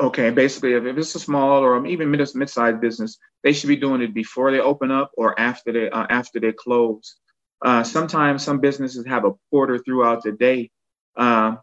Okay, 0.00 0.30
basically, 0.30 0.74
if, 0.74 0.84
it's 0.84 1.16
a 1.16 1.18
small 1.18 1.64
or 1.64 1.84
even 1.84 2.12
mid 2.12 2.28
mid-sized 2.36 2.80
business, 2.80 3.18
they 3.42 3.52
should 3.52 3.68
be 3.68 3.76
doing 3.76 4.02
it 4.02 4.14
before 4.14 4.52
they 4.52 4.60
open 4.60 4.92
up 4.92 5.10
or 5.16 5.38
after 5.38 5.72
they 5.72 5.90
uh, 5.90 6.06
after 6.10 6.38
they 6.38 6.52
close. 6.52 7.16
Uh, 7.62 7.82
sometimes 7.82 8.42
some 8.42 8.60
businesses 8.60 9.06
have 9.06 9.24
a 9.24 9.32
porter 9.50 9.78
throughout 9.78 10.22
the 10.22 10.32
day. 10.32 10.70
Uh, 11.16 11.56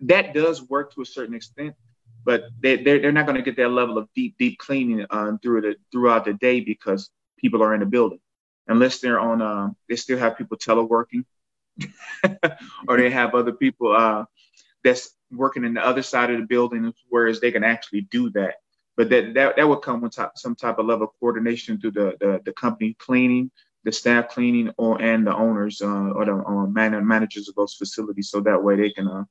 that 0.00 0.34
does 0.34 0.62
work 0.68 0.94
to 0.94 1.02
a 1.02 1.06
certain 1.06 1.34
extent, 1.34 1.74
but 2.24 2.44
they, 2.60 2.76
they're, 2.76 3.00
they're 3.00 3.12
not 3.12 3.26
going 3.26 3.36
to 3.36 3.42
get 3.42 3.56
that 3.56 3.68
level 3.68 3.98
of 3.98 4.08
deep, 4.14 4.36
deep 4.38 4.58
cleaning 4.58 5.06
uh, 5.10 5.36
through 5.42 5.60
the, 5.60 5.76
throughout 5.92 6.24
the 6.24 6.34
day 6.34 6.60
because 6.60 7.10
people 7.38 7.62
are 7.62 7.74
in 7.74 7.80
the 7.80 7.86
building. 7.86 8.20
Unless 8.68 9.00
they're 9.00 9.20
on, 9.20 9.42
uh, 9.42 9.70
they 9.88 9.96
still 9.96 10.18
have 10.18 10.38
people 10.38 10.56
teleworking 10.56 11.24
or 12.88 12.96
they 12.96 13.10
have 13.10 13.34
other 13.34 13.52
people 13.52 13.94
uh, 13.94 14.24
that's 14.84 15.10
working 15.30 15.64
in 15.64 15.74
the 15.74 15.84
other 15.84 16.02
side 16.02 16.30
of 16.30 16.38
the 16.38 16.46
building, 16.46 16.92
whereas 17.08 17.40
they 17.40 17.50
can 17.50 17.64
actually 17.64 18.02
do 18.02 18.30
that. 18.30 18.56
But 18.96 19.08
that, 19.10 19.34
that, 19.34 19.56
that 19.56 19.68
would 19.68 19.82
come 19.82 20.00
with 20.00 20.16
some 20.36 20.54
type 20.54 20.78
of 20.78 20.86
level 20.86 21.06
of 21.06 21.12
coordination 21.18 21.80
through 21.80 21.92
the, 21.92 22.16
the, 22.20 22.42
the 22.44 22.52
company 22.52 22.94
cleaning 22.98 23.50
the 23.84 23.92
staff 23.92 24.28
cleaning 24.28 24.70
or 24.76 25.00
and 25.02 25.26
the 25.26 25.34
owners 25.34 25.82
uh, 25.82 26.10
or 26.10 26.24
the 26.24 26.34
uh, 26.34 26.66
man- 26.66 27.06
managers 27.06 27.48
of 27.48 27.54
those 27.54 27.74
facilities, 27.74 28.30
so 28.30 28.40
that 28.40 28.62
way 28.62 28.76
they 28.76 28.90
can 28.90 29.08
uh, 29.08 29.24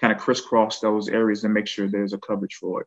kind 0.00 0.12
of 0.12 0.18
crisscross 0.18 0.80
those 0.80 1.08
areas 1.08 1.44
and 1.44 1.54
make 1.54 1.66
sure 1.66 1.88
there's 1.88 2.12
a 2.12 2.18
coverage 2.18 2.56
for 2.56 2.82
it. 2.82 2.86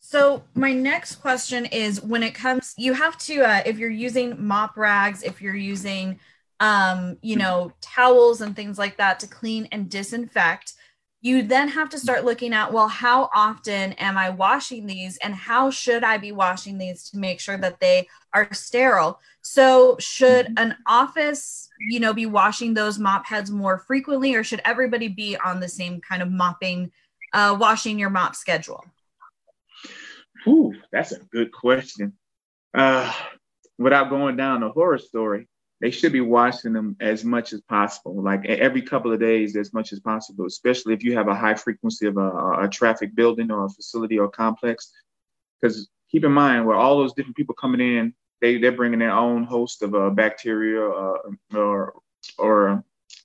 So 0.00 0.44
my 0.54 0.72
next 0.72 1.16
question 1.16 1.64
is 1.64 2.02
when 2.02 2.22
it 2.22 2.34
comes, 2.34 2.74
you 2.76 2.92
have 2.92 3.16
to 3.20 3.40
uh, 3.40 3.62
if 3.64 3.78
you're 3.78 3.88
using 3.88 4.46
mop 4.46 4.76
rags, 4.76 5.22
if 5.22 5.40
you're 5.40 5.56
using 5.56 6.20
um, 6.60 7.16
you 7.22 7.36
know 7.36 7.72
towels 7.80 8.40
and 8.40 8.54
things 8.54 8.78
like 8.78 8.98
that 8.98 9.18
to 9.20 9.26
clean 9.26 9.66
and 9.72 9.90
disinfect 9.90 10.74
you 11.24 11.42
then 11.42 11.68
have 11.68 11.88
to 11.88 11.98
start 11.98 12.24
looking 12.24 12.52
at 12.52 12.72
well 12.72 12.88
how 12.88 13.30
often 13.34 13.92
am 13.94 14.16
i 14.16 14.28
washing 14.30 14.86
these 14.86 15.16
and 15.18 15.34
how 15.34 15.70
should 15.70 16.04
i 16.04 16.18
be 16.18 16.32
washing 16.32 16.78
these 16.78 17.10
to 17.10 17.18
make 17.18 17.40
sure 17.40 17.56
that 17.56 17.80
they 17.80 18.06
are 18.34 18.52
sterile? 18.52 19.20
So 19.40 19.96
should 19.98 20.46
mm-hmm. 20.46 20.58
an 20.58 20.76
office 20.86 21.68
you 21.78 22.00
know 22.00 22.12
be 22.12 22.26
washing 22.26 22.74
those 22.74 22.98
mop 22.98 23.26
heads 23.26 23.50
more 23.50 23.78
frequently 23.78 24.34
or 24.34 24.44
should 24.44 24.60
everybody 24.64 25.08
be 25.08 25.36
on 25.36 25.60
the 25.60 25.68
same 25.68 26.00
kind 26.00 26.22
of 26.22 26.30
mopping 26.30 26.90
uh, 27.32 27.56
washing 27.58 27.98
your 27.98 28.10
mop 28.10 28.34
schedule? 28.36 28.84
Ooh, 30.46 30.74
that's 30.92 31.12
a 31.12 31.20
good 31.32 31.52
question. 31.52 32.12
Uh, 32.74 33.12
without 33.78 34.10
going 34.10 34.36
down 34.36 34.62
a 34.62 34.68
horror 34.68 34.98
story 34.98 35.48
they 35.80 35.90
should 35.90 36.12
be 36.12 36.20
washing 36.20 36.72
them 36.72 36.96
as 37.00 37.24
much 37.24 37.52
as 37.52 37.60
possible, 37.62 38.22
like 38.22 38.44
every 38.46 38.80
couple 38.80 39.12
of 39.12 39.20
days 39.20 39.56
as 39.56 39.72
much 39.72 39.92
as 39.92 40.00
possible, 40.00 40.46
especially 40.46 40.94
if 40.94 41.02
you 41.02 41.16
have 41.16 41.28
a 41.28 41.34
high 41.34 41.54
frequency 41.54 42.06
of 42.06 42.16
a, 42.16 42.62
a 42.62 42.68
traffic 42.68 43.14
building 43.14 43.50
or 43.50 43.66
a 43.66 43.68
facility 43.68 44.18
or 44.18 44.28
complex. 44.28 44.92
Because 45.60 45.88
keep 46.10 46.24
in 46.24 46.32
mind, 46.32 46.64
where 46.64 46.76
all 46.76 46.98
those 46.98 47.12
different 47.14 47.36
people 47.36 47.54
coming 47.54 47.80
in, 47.80 48.14
they, 48.40 48.58
they're 48.58 48.72
bringing 48.72 48.98
their 48.98 49.12
own 49.12 49.44
host 49.44 49.82
of 49.82 49.94
uh, 49.94 50.10
bacteria 50.10 50.88
uh, 50.88 51.18
or, 51.54 51.94
or 52.38 52.84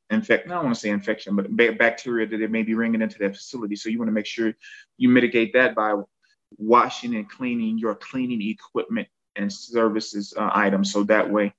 infect, 0.09 0.47
I 0.47 0.55
don't 0.55 0.63
want 0.65 0.75
to 0.75 0.81
say 0.81 0.89
infection, 0.89 1.35
but 1.35 1.77
bacteria 1.77 2.27
that 2.27 2.37
they 2.37 2.47
may 2.47 2.63
be 2.63 2.73
bringing 2.73 3.01
into 3.01 3.19
that 3.19 3.35
facility. 3.35 3.75
So 3.75 3.89
you 3.89 3.99
want 3.99 4.09
to 4.09 4.13
make 4.13 4.25
sure 4.25 4.53
you 4.97 5.09
mitigate 5.09 5.53
that 5.53 5.75
by 5.75 5.93
washing 6.57 7.15
and 7.15 7.29
cleaning 7.29 7.77
your 7.77 7.95
cleaning 7.95 8.41
equipment 8.41 9.07
and 9.35 9.51
services 9.53 10.33
uh, 10.35 10.49
items. 10.53 10.91
So 10.91 11.03
that 11.03 11.29
way 11.29 11.53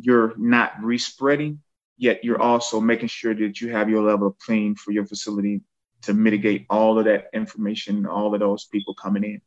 you're 0.00 0.34
not 0.36 0.72
respreading, 0.82 1.60
yet 1.96 2.24
you're 2.24 2.40
also 2.40 2.80
making 2.80 3.08
sure 3.08 3.34
that 3.34 3.60
you 3.60 3.70
have 3.70 3.88
your 3.88 4.02
level 4.02 4.28
of 4.28 4.38
clean 4.38 4.74
for 4.74 4.92
your 4.92 5.06
facility 5.06 5.60
to 6.02 6.14
mitigate 6.14 6.66
all 6.68 6.98
of 6.98 7.04
that 7.06 7.30
information, 7.32 8.06
all 8.06 8.34
of 8.34 8.40
those 8.40 8.64
people 8.66 8.94
coming 8.94 9.24
in. 9.24 9.40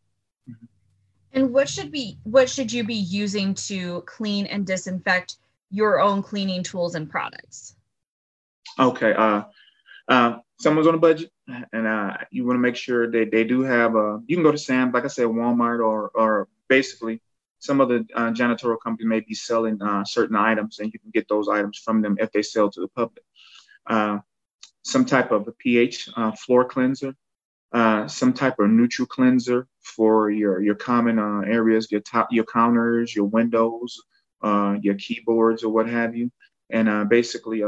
And 1.34 1.54
what 1.54 1.70
should 1.70 1.92
be 1.92 2.18
what 2.24 2.50
should 2.50 2.72
you 2.72 2.84
be 2.84 2.96
using 2.96 3.54
to 3.54 4.02
clean 4.08 4.48
and 4.48 4.66
disinfect 4.66 5.36
your 5.70 6.00
own 6.00 6.24
cleaning 6.24 6.64
tools 6.64 6.96
and 6.96 7.10
products? 7.10 7.76
Okay. 8.80 9.14
Uh, 9.14 9.44
uh, 10.08 10.38
someone's 10.58 10.88
on 10.88 10.96
a 10.96 11.00
budget, 11.00 11.32
and 11.74 11.86
uh, 11.86 12.18
you 12.32 12.46
want 12.46 12.56
to 12.56 12.62
make 12.62 12.76
sure 12.76 13.12
that 13.12 13.30
they 13.32 13.44
do 13.44 13.62
have. 13.62 13.96
A, 13.96 14.22
you 14.26 14.36
can 14.36 14.44
go 14.44 14.52
to 14.52 14.58
Sam, 14.58 14.92
like 14.92 15.04
I 15.04 15.08
said, 15.08 15.28
Walmart, 15.28 15.86
or 15.86 16.10
or 16.16 16.48
basically 16.70 17.22
some 17.60 17.82
of 17.82 17.90
the 17.90 18.06
uh, 18.14 18.32
janitorial 18.32 18.80
company 18.82 19.08
may 19.08 19.20
be 19.22 19.34
selling 19.34 19.82
uh, 19.82 20.04
certain 20.04 20.36
items, 20.36 20.80
and 20.80 20.92
you 20.94 21.00
can 21.00 21.12
get 21.12 21.28
those 21.28 21.50
items 21.50 21.78
from 21.78 22.02
them 22.02 22.18
if 22.20 22.32
they 22.32 22.42
sell 22.42 22.70
to 22.70 22.82
the 22.82 22.88
public. 22.90 23.24
Uh, 23.88 24.20
some 24.84 25.06
type 25.06 25.32
of 25.32 25.48
a 25.48 25.52
pH 25.54 26.10
uh, 26.16 26.32
floor 26.34 26.64
cleanser, 26.64 27.16
uh, 27.74 28.08
some 28.08 28.32
type 28.32 28.60
of 28.60 28.70
neutral 28.70 29.08
cleanser 29.08 29.68
for 29.82 30.30
your 30.30 30.62
your 30.62 30.76
common 30.76 31.20
uh, 31.20 31.42
areas, 31.42 31.92
your 31.92 32.02
top, 32.02 32.28
your 32.32 32.46
counters, 32.46 33.16
your 33.16 33.26
windows, 33.26 34.02
your 34.44 34.96
keyboards, 34.96 35.64
or 35.64 35.70
what 35.74 35.90
have 35.90 36.16
you, 36.16 36.32
and 36.70 37.10
basically 37.10 37.64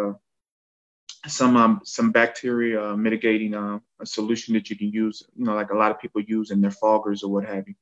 some 1.28 1.58
um, 1.58 1.82
some 1.84 2.12
bacteria 2.12 2.96
mitigating 2.96 3.54
a 3.54 3.82
solution 4.06 4.54
that 4.54 4.70
you 4.70 4.78
can 4.78 4.92
use. 4.92 5.24
You 5.36 5.46
know, 5.46 5.56
like 5.56 5.72
a 5.72 5.78
lot 5.78 5.92
of 5.92 6.00
people 6.00 6.22
use 6.22 6.52
in 6.52 6.62
their 6.62 6.72
foggers 6.72 7.24
or 7.24 7.30
what 7.30 7.46
have 7.46 7.66
you. 7.68 7.76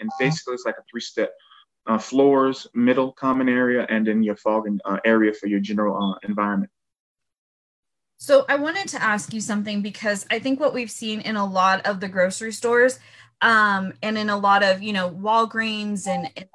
And 0.00 0.10
basically, 0.18 0.54
it's 0.54 0.64
like 0.64 0.76
a 0.78 0.84
three 0.90 1.00
step 1.00 1.32
uh, 1.86 1.98
floors, 1.98 2.66
middle 2.74 3.12
common 3.12 3.48
area, 3.48 3.86
and 3.88 4.06
then 4.06 4.22
your 4.22 4.36
fogging 4.36 4.78
uh, 4.84 4.98
area 5.04 5.32
for 5.32 5.46
your 5.46 5.60
general 5.60 5.96
uh, 5.96 6.18
environment. 6.28 6.70
So 8.18 8.44
I 8.48 8.56
wanted 8.56 8.88
to 8.88 9.02
ask 9.02 9.32
you 9.32 9.40
something 9.40 9.80
because 9.80 10.26
I 10.30 10.40
think 10.40 10.58
what 10.58 10.74
we've 10.74 10.90
seen 10.90 11.20
in 11.20 11.36
a 11.36 11.46
lot 11.46 11.86
of 11.86 12.00
the 12.00 12.08
grocery 12.08 12.52
stores 12.52 12.98
um, 13.40 13.92
and 14.02 14.18
in 14.18 14.28
a 14.28 14.36
lot 14.36 14.64
of, 14.64 14.82
you 14.82 14.92
know, 14.92 15.08
Walgreens 15.08 16.08
and, 16.08 16.28
and 16.36 16.46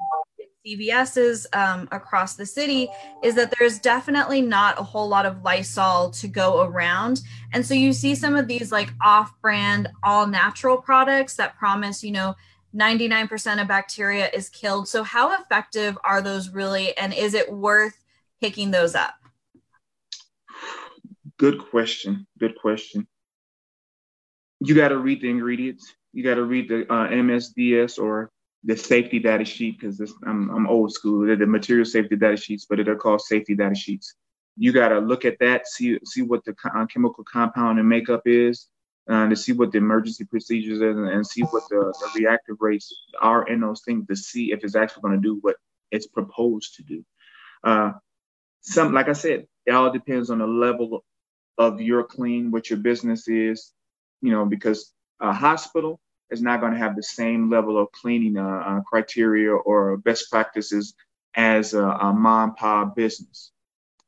CVS's 0.67 1.47
um, 1.53 1.87
across 1.91 2.35
the 2.35 2.45
city 2.45 2.89
is 3.23 3.35
that 3.35 3.53
there's 3.57 3.79
definitely 3.79 4.41
not 4.41 4.79
a 4.79 4.83
whole 4.83 5.07
lot 5.07 5.25
of 5.25 5.41
Lysol 5.43 6.11
to 6.11 6.27
go 6.27 6.63
around. 6.63 7.21
And 7.53 7.65
so 7.65 7.73
you 7.73 7.93
see 7.93 8.13
some 8.13 8.35
of 8.35 8.47
these 8.47 8.71
like 8.71 8.89
off 9.01 9.33
brand, 9.41 9.89
all 10.03 10.27
natural 10.27 10.77
products 10.77 11.35
that 11.35 11.57
promise, 11.57 12.03
you 12.03 12.11
know, 12.11 12.35
99% 12.75 13.61
of 13.61 13.67
bacteria 13.67 14.29
is 14.33 14.49
killed. 14.49 14.87
So, 14.87 15.03
how 15.03 15.39
effective 15.39 15.97
are 16.03 16.21
those 16.21 16.49
really? 16.49 16.97
And 16.97 17.13
is 17.13 17.33
it 17.33 17.51
worth 17.51 17.97
picking 18.41 18.71
those 18.71 18.95
up? 18.95 19.15
Good 21.37 21.59
question. 21.59 22.25
Good 22.39 22.55
question. 22.55 23.07
You 24.59 24.75
got 24.75 24.89
to 24.89 24.97
read 24.97 25.21
the 25.21 25.29
ingredients. 25.29 25.93
You 26.13 26.23
got 26.23 26.35
to 26.35 26.43
read 26.43 26.69
the 26.69 26.81
uh, 26.91 27.09
MSDS 27.09 27.99
or 27.99 28.31
the 28.63 28.77
safety 28.77 29.19
data 29.19 29.43
sheet 29.43 29.79
because 29.79 29.99
I'm, 30.25 30.49
I'm 30.49 30.67
old 30.67 30.93
school. 30.93 31.25
They're 31.25 31.35
the 31.35 31.45
material 31.45 31.85
safety 31.85 32.15
data 32.15 32.37
sheets, 32.37 32.65
but 32.69 32.79
they're 32.83 32.95
called 32.95 33.21
safety 33.21 33.55
data 33.55 33.75
sheets. 33.75 34.15
You 34.55 34.71
got 34.71 34.89
to 34.89 34.99
look 34.99 35.25
at 35.25 35.37
that, 35.39 35.67
see 35.67 35.99
see 36.05 36.21
what 36.21 36.45
the 36.45 36.55
uh, 36.73 36.85
chemical 36.85 37.23
compound 37.23 37.79
and 37.79 37.89
makeup 37.89 38.21
is, 38.25 38.67
uh, 39.09 39.27
to 39.27 39.35
see 39.35 39.51
what 39.51 39.71
the 39.71 39.77
emergency 39.77 40.23
procedures 40.23 40.77
is, 40.77 40.97
and, 40.97 41.09
and 41.09 41.27
see 41.27 41.41
what 41.41 41.63
the, 41.69 41.93
the, 41.99 42.21
reactive 42.21 42.57
rates 42.59 42.93
are 43.21 43.45
in 43.47 43.59
those 43.59 43.81
things 43.81 44.07
to 44.07 44.15
see 44.15 44.51
if 44.51 44.63
it's 44.63 44.75
actually 44.75 45.01
going 45.01 45.15
to 45.15 45.21
do 45.21 45.37
what 45.41 45.57
it's 45.91 46.07
proposed 46.07 46.75
to 46.75 46.83
do. 46.83 47.05
Uh, 47.63 47.91
some, 48.61 48.93
like 48.93 49.09
I 49.09 49.13
said, 49.13 49.45
it 49.65 49.71
all 49.71 49.91
depends 49.91 50.29
on 50.29 50.39
the 50.39 50.47
level 50.47 51.03
of 51.57 51.81
your 51.81 52.03
clean, 52.03 52.51
what 52.51 52.69
your 52.69 52.79
business 52.79 53.27
is, 53.27 53.73
you 54.21 54.31
know, 54.31 54.45
because 54.45 54.93
a 55.19 55.33
hospital 55.33 55.99
is 56.31 56.41
not 56.41 56.61
going 56.61 56.73
to 56.73 56.79
have 56.79 56.95
the 56.95 57.03
same 57.03 57.49
level 57.49 57.77
of 57.77 57.91
cleaning 57.91 58.37
uh, 58.37 58.63
uh, 58.65 58.81
criteria 58.81 59.51
or 59.53 59.97
best 59.97 60.31
practices 60.31 60.95
as 61.35 61.73
a, 61.73 61.83
a 61.83 62.13
mom 62.13 62.55
pop 62.55 62.95
business. 62.95 63.51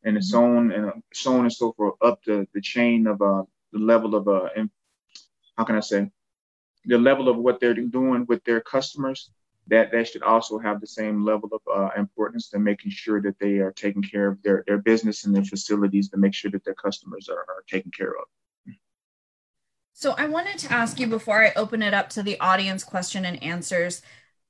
And 0.03 0.23
so 0.23 0.43
on 0.43 0.71
and 0.71 1.03
so 1.13 1.33
on 1.33 1.41
and 1.41 1.53
so 1.53 1.73
forth 1.73 1.95
up 2.01 2.19
the, 2.25 2.47
the 2.53 2.61
chain 2.61 3.07
of 3.07 3.21
uh, 3.21 3.43
the 3.73 3.79
level 3.79 4.13
of 4.13 4.27
uh, 4.27 4.49
how 5.57 5.63
can 5.63 5.75
I 5.75 5.81
say 5.81 6.09
the 6.85 6.97
level 6.97 7.29
of 7.29 7.37
what 7.37 7.59
they're 7.59 7.73
doing 7.73 8.25
with 8.27 8.43
their 8.43 8.61
customers 8.61 9.31
that 9.67 9.91
that 9.91 10.07
should 10.07 10.21
also 10.21 10.59
have 10.59 10.79
the 10.79 10.87
same 10.87 11.25
level 11.25 11.49
of 11.51 11.61
uh, 11.73 11.89
importance 11.97 12.49
to 12.49 12.59
making 12.59 12.91
sure 12.91 13.21
that 13.21 13.39
they 13.39 13.57
are 13.57 13.71
taking 13.71 14.03
care 14.03 14.27
of 14.27 14.41
their, 14.43 14.63
their 14.67 14.77
business 14.77 15.25
and 15.25 15.35
their 15.35 15.43
facilities 15.43 16.09
to 16.09 16.17
make 16.17 16.35
sure 16.35 16.51
that 16.51 16.63
their 16.63 16.75
customers 16.75 17.29
are, 17.29 17.39
are 17.39 17.63
taken 17.67 17.89
care 17.91 18.11
of. 18.11 18.25
So 19.93 20.13
I 20.17 20.27
wanted 20.27 20.59
to 20.59 20.73
ask 20.73 20.99
you 20.99 21.07
before 21.07 21.43
I 21.43 21.53
open 21.55 21.81
it 21.81 21.93
up 21.93 22.09
to 22.09 22.21
the 22.21 22.39
audience 22.39 22.83
question 22.83 23.25
and 23.25 23.41
answers, 23.41 24.01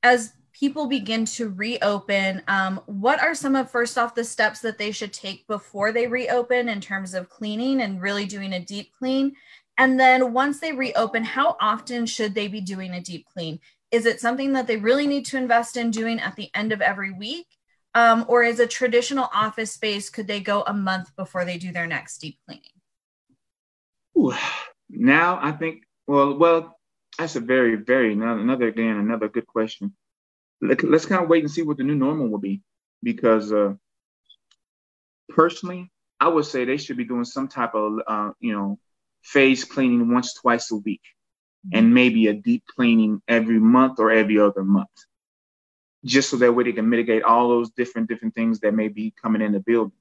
as 0.01 0.33
people 0.51 0.87
begin 0.87 1.23
to 1.25 1.49
reopen, 1.49 2.41
um, 2.47 2.81
what 2.87 3.21
are 3.21 3.35
some 3.35 3.55
of 3.55 3.69
first 3.69 3.97
off 3.97 4.15
the 4.15 4.23
steps 4.23 4.59
that 4.61 4.77
they 4.77 4.91
should 4.91 5.13
take 5.13 5.45
before 5.47 5.91
they 5.91 6.07
reopen 6.07 6.67
in 6.67 6.81
terms 6.81 7.13
of 7.13 7.29
cleaning 7.29 7.81
and 7.81 8.01
really 8.01 8.25
doing 8.25 8.53
a 8.53 8.59
deep 8.59 8.91
clean? 8.97 9.35
And 9.77 9.99
then 9.99 10.33
once 10.33 10.59
they 10.59 10.71
reopen, 10.71 11.23
how 11.23 11.57
often 11.59 12.05
should 12.05 12.33
they 12.33 12.47
be 12.47 12.61
doing 12.61 12.93
a 12.93 13.01
deep 13.01 13.25
clean? 13.33 13.59
Is 13.91 14.05
it 14.05 14.21
something 14.21 14.53
that 14.53 14.67
they 14.67 14.77
really 14.77 15.07
need 15.07 15.25
to 15.27 15.37
invest 15.37 15.77
in 15.77 15.91
doing 15.91 16.19
at 16.19 16.35
the 16.35 16.49
end 16.53 16.71
of 16.71 16.81
every 16.81 17.11
week? 17.11 17.47
Um, 17.93 18.25
or 18.27 18.43
is 18.43 18.59
a 18.59 18.67
traditional 18.67 19.29
office 19.33 19.71
space, 19.71 20.09
could 20.09 20.27
they 20.27 20.41
go 20.41 20.63
a 20.67 20.73
month 20.73 21.15
before 21.15 21.45
they 21.45 21.57
do 21.57 21.71
their 21.71 21.87
next 21.87 22.17
deep 22.17 22.37
cleaning? 22.45 22.63
Ooh, 24.17 24.33
now 24.89 25.39
I 25.41 25.51
think, 25.51 25.83
well, 26.07 26.37
well, 26.37 26.77
that's 27.17 27.35
a 27.35 27.39
very, 27.39 27.75
very 27.75 28.13
another 28.13 28.67
again 28.67 28.97
another 28.97 29.29
good 29.29 29.47
question. 29.47 29.95
Let, 30.61 30.83
us 30.83 31.05
kind 31.05 31.23
of 31.23 31.29
wait 31.29 31.43
and 31.43 31.51
see 31.51 31.61
what 31.61 31.77
the 31.77 31.83
new 31.83 31.95
normal 31.95 32.27
will 32.27 32.39
be, 32.39 32.61
because 33.03 33.51
uh, 33.53 33.73
personally, 35.29 35.91
I 36.19 36.27
would 36.27 36.45
say 36.45 36.65
they 36.65 36.77
should 36.77 36.97
be 36.97 37.05
doing 37.05 37.23
some 37.23 37.47
type 37.47 37.75
of 37.75 37.99
uh, 38.05 38.31
you 38.39 38.53
know 38.53 38.79
phase 39.25 39.63
cleaning 39.65 40.13
once, 40.13 40.33
twice 40.33 40.71
a 40.71 40.75
week, 40.75 41.01
and 41.73 41.93
maybe 41.93 42.27
a 42.27 42.33
deep 42.33 42.63
cleaning 42.75 43.21
every 43.27 43.59
month 43.59 43.99
or 43.99 44.11
every 44.11 44.39
other 44.39 44.63
month, 44.63 44.87
just 46.05 46.29
so 46.29 46.37
that 46.37 46.53
way 46.53 46.63
they 46.63 46.73
can 46.73 46.87
mitigate 46.87 47.23
all 47.23 47.49
those 47.49 47.71
different 47.71 48.07
different 48.07 48.35
things 48.35 48.59
that 48.59 48.73
may 48.73 48.87
be 48.87 49.13
coming 49.21 49.41
in 49.41 49.51
the 49.51 49.59
building. 49.59 49.97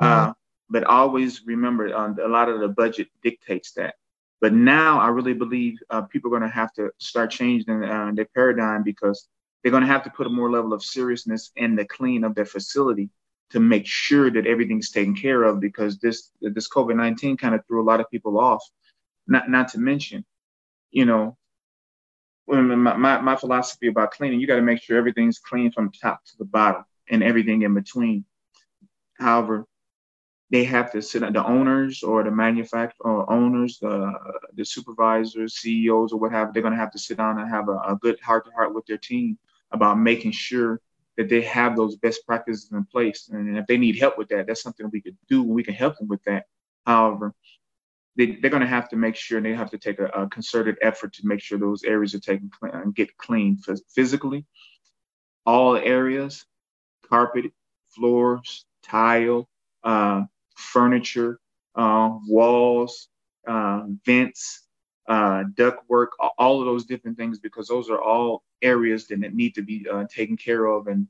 Uh, 0.00 0.32
but 0.70 0.84
always 0.84 1.46
remember, 1.46 1.94
uh, 1.94 2.14
a 2.24 2.28
lot 2.28 2.48
of 2.48 2.60
the 2.60 2.68
budget 2.68 3.08
dictates 3.22 3.72
that. 3.72 3.94
But 4.40 4.52
now 4.52 5.00
I 5.00 5.08
really 5.08 5.34
believe 5.34 5.78
uh, 5.90 6.02
people 6.02 6.28
are 6.28 6.38
going 6.38 6.50
to 6.50 6.54
have 6.54 6.72
to 6.74 6.90
start 6.98 7.30
changing 7.30 7.84
uh, 7.84 8.10
their 8.14 8.28
paradigm 8.34 8.82
because 8.82 9.28
they're 9.62 9.70
going 9.70 9.82
to 9.82 9.88
have 9.88 10.04
to 10.04 10.10
put 10.10 10.26
a 10.26 10.30
more 10.30 10.50
level 10.50 10.72
of 10.72 10.82
seriousness 10.82 11.50
in 11.56 11.76
the 11.76 11.84
clean 11.84 12.24
of 12.24 12.34
their 12.34 12.44
facility 12.44 13.10
to 13.50 13.60
make 13.60 13.86
sure 13.86 14.30
that 14.30 14.46
everything's 14.46 14.90
taken 14.90 15.14
care 15.14 15.44
of 15.44 15.60
because 15.60 15.98
this 15.98 16.30
this 16.40 16.68
COVID 16.68 16.96
nineteen 16.96 17.36
kind 17.36 17.54
of 17.54 17.64
threw 17.66 17.82
a 17.82 17.88
lot 17.88 18.00
of 18.00 18.10
people 18.10 18.38
off. 18.38 18.62
Not 19.26 19.48
not 19.50 19.68
to 19.68 19.78
mention, 19.78 20.24
you 20.90 21.04
know, 21.04 21.36
my, 22.46 22.96
my, 22.96 23.20
my 23.20 23.36
philosophy 23.36 23.88
about 23.88 24.12
cleaning, 24.12 24.40
you 24.40 24.46
got 24.46 24.56
to 24.56 24.62
make 24.62 24.80
sure 24.80 24.96
everything's 24.96 25.38
clean 25.38 25.72
from 25.72 25.90
top 25.90 26.24
to 26.24 26.36
the 26.38 26.44
bottom 26.44 26.84
and 27.08 27.22
everything 27.22 27.62
in 27.62 27.74
between. 27.74 28.24
However, 29.18 29.66
they 30.50 30.64
have 30.64 30.92
to 30.92 31.02
sit 31.02 31.20
the 31.20 31.44
owners 31.44 32.02
or 32.02 32.22
the 32.22 32.30
manufacturer 32.30 33.04
uh, 33.04 33.08
or 33.08 33.32
owners, 33.32 33.78
the 33.80 34.12
the 34.54 34.64
supervisors, 34.64 35.56
CEOs, 35.56 36.12
or 36.12 36.20
what 36.20 36.30
have. 36.30 36.52
They're 36.52 36.62
going 36.62 36.74
to 36.74 36.80
have 36.80 36.92
to 36.92 36.98
sit 36.98 37.16
down 37.16 37.38
and 37.38 37.50
have 37.50 37.68
a, 37.68 37.78
a 37.78 37.98
good 38.00 38.20
heart 38.20 38.44
to 38.44 38.52
heart 38.52 38.72
with 38.72 38.86
their 38.86 38.98
team 38.98 39.38
about 39.72 39.98
making 39.98 40.30
sure 40.30 40.80
that 41.16 41.28
they 41.28 41.40
have 41.42 41.76
those 41.76 41.96
best 41.96 42.26
practices 42.26 42.70
in 42.72 42.84
place. 42.84 43.28
And 43.32 43.56
if 43.56 43.66
they 43.66 43.78
need 43.78 43.98
help 43.98 44.18
with 44.18 44.28
that, 44.28 44.46
that's 44.46 44.62
something 44.62 44.88
we 44.92 45.00
could 45.00 45.16
do. 45.28 45.42
We 45.42 45.64
can 45.64 45.74
help 45.74 45.96
them 45.98 46.08
with 46.08 46.22
that. 46.24 46.44
However, 46.86 47.34
they, 48.16 48.36
they're 48.36 48.50
going 48.50 48.62
to 48.62 48.66
have 48.66 48.88
to 48.90 48.96
make 48.96 49.16
sure 49.16 49.40
they 49.40 49.54
have 49.54 49.70
to 49.70 49.78
take 49.78 49.98
a, 49.98 50.06
a, 50.06 50.28
concerted 50.28 50.76
effort 50.82 51.12
to 51.14 51.26
make 51.26 51.40
sure 51.40 51.58
those 51.58 51.84
areas 51.84 52.14
are 52.14 52.20
taken 52.20 52.50
clean 52.50 52.74
and 52.74 52.94
get 52.94 53.16
clean 53.16 53.58
physically. 53.94 54.46
All 55.44 55.76
areas, 55.76 56.44
carpet, 57.08 57.52
floors, 57.94 58.64
tile, 58.82 59.48
uh, 59.84 60.22
furniture, 60.56 61.38
uh, 61.74 62.10
walls, 62.26 63.08
uh, 63.46 63.82
vents, 64.04 64.65
uh, 65.08 65.44
duct 65.54 65.88
work, 65.88 66.12
all 66.38 66.60
of 66.60 66.66
those 66.66 66.84
different 66.84 67.16
things, 67.16 67.38
because 67.38 67.68
those 67.68 67.90
are 67.90 68.00
all 68.00 68.42
areas 68.62 69.06
that 69.08 69.18
need 69.34 69.54
to 69.54 69.62
be 69.62 69.86
uh, 69.90 70.04
taken 70.12 70.36
care 70.36 70.66
of, 70.66 70.86
and 70.86 71.06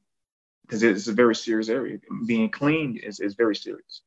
because 0.63 0.83
it's 0.83 1.09
a 1.09 1.13
very 1.13 1.35
serious 1.35 1.69
area. 1.69 1.99
Being 2.27 2.51
clean 2.51 2.97
is, 2.97 3.21
is 3.21 3.35
very 3.35 3.55
serious. 3.55 4.03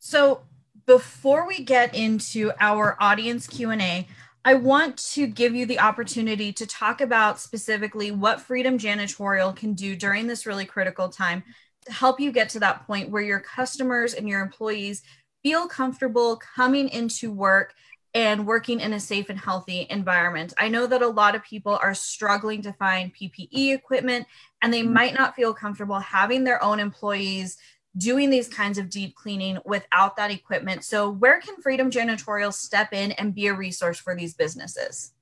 So 0.00 0.42
before 0.86 1.46
we 1.46 1.62
get 1.62 1.94
into 1.94 2.52
our 2.60 2.96
audience 3.00 3.46
Q&A, 3.46 4.08
I 4.44 4.54
want 4.54 4.96
to 5.12 5.26
give 5.26 5.54
you 5.54 5.66
the 5.66 5.80
opportunity 5.80 6.52
to 6.54 6.66
talk 6.66 7.02
about 7.02 7.38
specifically 7.38 8.10
what 8.10 8.40
Freedom 8.40 8.78
Janitorial 8.78 9.54
can 9.54 9.74
do 9.74 9.94
during 9.94 10.26
this 10.26 10.46
really 10.46 10.64
critical 10.64 11.10
time 11.10 11.42
to 11.84 11.92
help 11.92 12.18
you 12.18 12.32
get 12.32 12.48
to 12.50 12.60
that 12.60 12.86
point 12.86 13.10
where 13.10 13.22
your 13.22 13.40
customers 13.40 14.14
and 14.14 14.26
your 14.26 14.40
employees 14.40 15.02
feel 15.42 15.68
comfortable 15.68 16.36
coming 16.36 16.88
into 16.88 17.30
work 17.30 17.74
and 18.18 18.48
working 18.48 18.80
in 18.80 18.92
a 18.94 18.98
safe 18.98 19.30
and 19.30 19.38
healthy 19.38 19.86
environment. 19.90 20.52
I 20.58 20.66
know 20.66 20.88
that 20.88 21.02
a 21.02 21.06
lot 21.06 21.36
of 21.36 21.44
people 21.44 21.78
are 21.80 21.94
struggling 21.94 22.62
to 22.62 22.72
find 22.72 23.14
PPE 23.14 23.72
equipment 23.72 24.26
and 24.60 24.74
they 24.74 24.82
mm-hmm. 24.82 24.92
might 24.92 25.14
not 25.14 25.36
feel 25.36 25.54
comfortable 25.54 26.00
having 26.00 26.42
their 26.42 26.60
own 26.60 26.80
employees 26.80 27.58
doing 27.96 28.28
these 28.28 28.48
kinds 28.48 28.76
of 28.76 28.90
deep 28.90 29.14
cleaning 29.14 29.58
without 29.64 30.16
that 30.16 30.32
equipment. 30.32 30.82
So, 30.82 31.08
where 31.08 31.40
can 31.40 31.62
Freedom 31.62 31.92
Janitorial 31.92 32.52
step 32.52 32.92
in 32.92 33.12
and 33.12 33.32
be 33.32 33.46
a 33.46 33.54
resource 33.54 34.00
for 34.00 34.16
these 34.16 34.34
businesses? 34.34 35.12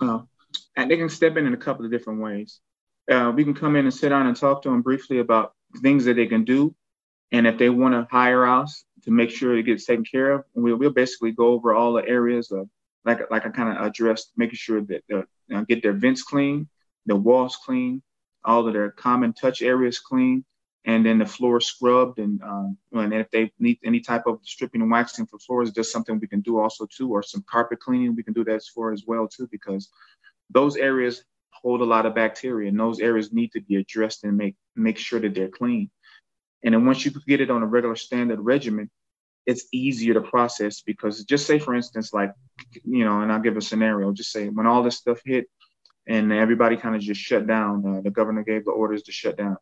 Uh, 0.00 0.22
and 0.76 0.90
they 0.90 0.96
can 0.96 1.08
step 1.08 1.36
in 1.36 1.46
in 1.46 1.54
a 1.54 1.56
couple 1.56 1.84
of 1.84 1.92
different 1.92 2.20
ways. 2.20 2.58
Uh, 3.08 3.32
we 3.32 3.44
can 3.44 3.54
come 3.54 3.76
in 3.76 3.84
and 3.84 3.94
sit 3.94 4.08
down 4.08 4.26
and 4.26 4.36
talk 4.36 4.62
to 4.62 4.68
them 4.68 4.82
briefly 4.82 5.20
about 5.20 5.54
things 5.80 6.04
that 6.06 6.14
they 6.14 6.26
can 6.26 6.42
do. 6.42 6.74
And 7.30 7.46
if 7.46 7.56
they 7.56 7.70
want 7.70 7.94
to 7.94 8.08
hire 8.10 8.48
us 8.48 8.84
to 9.04 9.10
make 9.10 9.30
sure 9.30 9.56
it 9.56 9.64
gets 9.64 9.84
taken 9.84 10.04
care 10.04 10.32
of, 10.32 10.44
we'll, 10.54 10.76
we'll 10.76 10.90
basically 10.90 11.32
go 11.32 11.48
over 11.48 11.74
all 11.74 11.92
the 11.92 12.06
areas 12.06 12.50
of, 12.50 12.68
like, 13.04 13.30
like 13.30 13.44
I 13.46 13.50
kind 13.50 13.76
of 13.76 13.84
addressed, 13.84 14.32
making 14.36 14.56
sure 14.56 14.80
that 14.82 15.02
they 15.08 15.56
uh, 15.56 15.62
get 15.62 15.82
their 15.82 15.92
vents 15.92 16.22
clean, 16.22 16.68
the 17.06 17.16
walls 17.16 17.56
clean, 17.64 18.02
all 18.44 18.66
of 18.66 18.72
their 18.72 18.90
common 18.90 19.32
touch 19.32 19.60
areas 19.62 19.98
clean, 19.98 20.44
and 20.84 21.04
then 21.04 21.18
the 21.18 21.26
floor 21.26 21.60
scrubbed. 21.60 22.18
And, 22.18 22.40
uh, 22.42 22.68
and 23.00 23.12
if 23.12 23.30
they 23.30 23.52
need 23.58 23.78
any 23.84 24.00
type 24.00 24.26
of 24.26 24.40
stripping 24.42 24.82
and 24.82 24.90
waxing 24.90 25.26
for 25.26 25.38
floors, 25.38 25.72
just 25.72 25.92
something 25.92 26.18
we 26.18 26.28
can 26.28 26.40
do 26.40 26.58
also 26.58 26.86
too, 26.86 27.10
or 27.10 27.22
some 27.22 27.44
carpet 27.48 27.80
cleaning, 27.80 28.14
we 28.14 28.22
can 28.22 28.34
do 28.34 28.44
that 28.44 28.62
for 28.74 28.92
as 28.92 29.04
well 29.06 29.26
too, 29.28 29.48
because 29.50 29.90
those 30.50 30.76
areas 30.76 31.24
hold 31.50 31.80
a 31.80 31.84
lot 31.84 32.06
of 32.06 32.14
bacteria, 32.14 32.68
and 32.68 32.78
those 32.78 33.00
areas 33.00 33.32
need 33.32 33.52
to 33.52 33.60
be 33.60 33.76
addressed 33.76 34.24
and 34.24 34.36
make 34.36 34.56
make 34.74 34.98
sure 34.98 35.20
that 35.20 35.34
they're 35.34 35.48
clean. 35.48 35.90
And 36.64 36.74
then 36.74 36.86
once 36.86 37.04
you 37.04 37.12
get 37.26 37.40
it 37.40 37.50
on 37.50 37.62
a 37.62 37.66
regular 37.66 37.96
standard 37.96 38.40
regimen, 38.40 38.90
it's 39.46 39.66
easier 39.72 40.14
to 40.14 40.20
process 40.20 40.82
because 40.82 41.24
just 41.24 41.46
say 41.46 41.58
for 41.58 41.74
instance, 41.74 42.12
like 42.12 42.32
you 42.84 43.04
know, 43.04 43.22
and 43.22 43.32
I'll 43.32 43.40
give 43.40 43.56
a 43.56 43.60
scenario. 43.60 44.12
Just 44.12 44.30
say 44.30 44.48
when 44.48 44.66
all 44.66 44.82
this 44.82 44.96
stuff 44.96 45.20
hit 45.24 45.46
and 46.06 46.32
everybody 46.32 46.76
kind 46.76 46.94
of 46.94 47.00
just 47.00 47.20
shut 47.20 47.46
down, 47.46 47.84
uh, 47.86 48.00
the 48.02 48.10
governor 48.10 48.44
gave 48.44 48.64
the 48.64 48.70
orders 48.70 49.02
to 49.04 49.12
shut 49.12 49.36
down. 49.36 49.56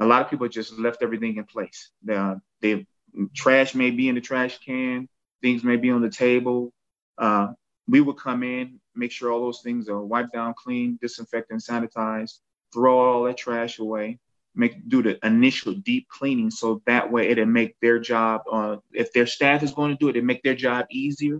A 0.00 0.06
lot 0.06 0.22
of 0.22 0.30
people 0.30 0.48
just 0.48 0.78
left 0.78 1.02
everything 1.02 1.36
in 1.36 1.44
place. 1.44 1.90
The, 2.02 2.40
they 2.60 2.86
trash 3.34 3.74
may 3.74 3.90
be 3.90 4.08
in 4.08 4.14
the 4.14 4.20
trash 4.20 4.58
can, 4.58 5.08
things 5.42 5.62
may 5.64 5.76
be 5.76 5.90
on 5.90 6.00
the 6.00 6.10
table. 6.10 6.72
Uh, 7.18 7.48
we 7.86 8.00
would 8.00 8.16
come 8.16 8.42
in, 8.42 8.80
make 8.94 9.12
sure 9.12 9.30
all 9.30 9.42
those 9.42 9.60
things 9.62 9.88
are 9.88 10.00
wiped 10.00 10.32
down, 10.32 10.54
clean, 10.56 10.98
disinfect, 11.00 11.50
and 11.50 11.60
sanitized, 11.60 12.38
throw 12.72 12.98
all 12.98 13.24
that 13.24 13.36
trash 13.36 13.78
away, 13.78 14.18
make 14.54 14.88
do 14.88 15.02
the 15.02 15.18
initial 15.24 15.72
deep 15.74 16.08
cleaning 16.08 16.50
so 16.50 16.82
that 16.86 17.10
way 17.10 17.28
it'll 17.28 17.46
make 17.46 17.74
their 17.80 17.98
job 17.98 18.42
uh, 18.50 18.76
if 18.92 19.12
their 19.12 19.26
staff 19.26 19.62
is 19.62 19.72
going 19.72 19.90
to 19.90 19.96
do 19.96 20.08
it 20.08 20.16
it 20.16 20.24
make 20.24 20.42
their 20.42 20.54
job 20.54 20.86
easier. 20.90 21.36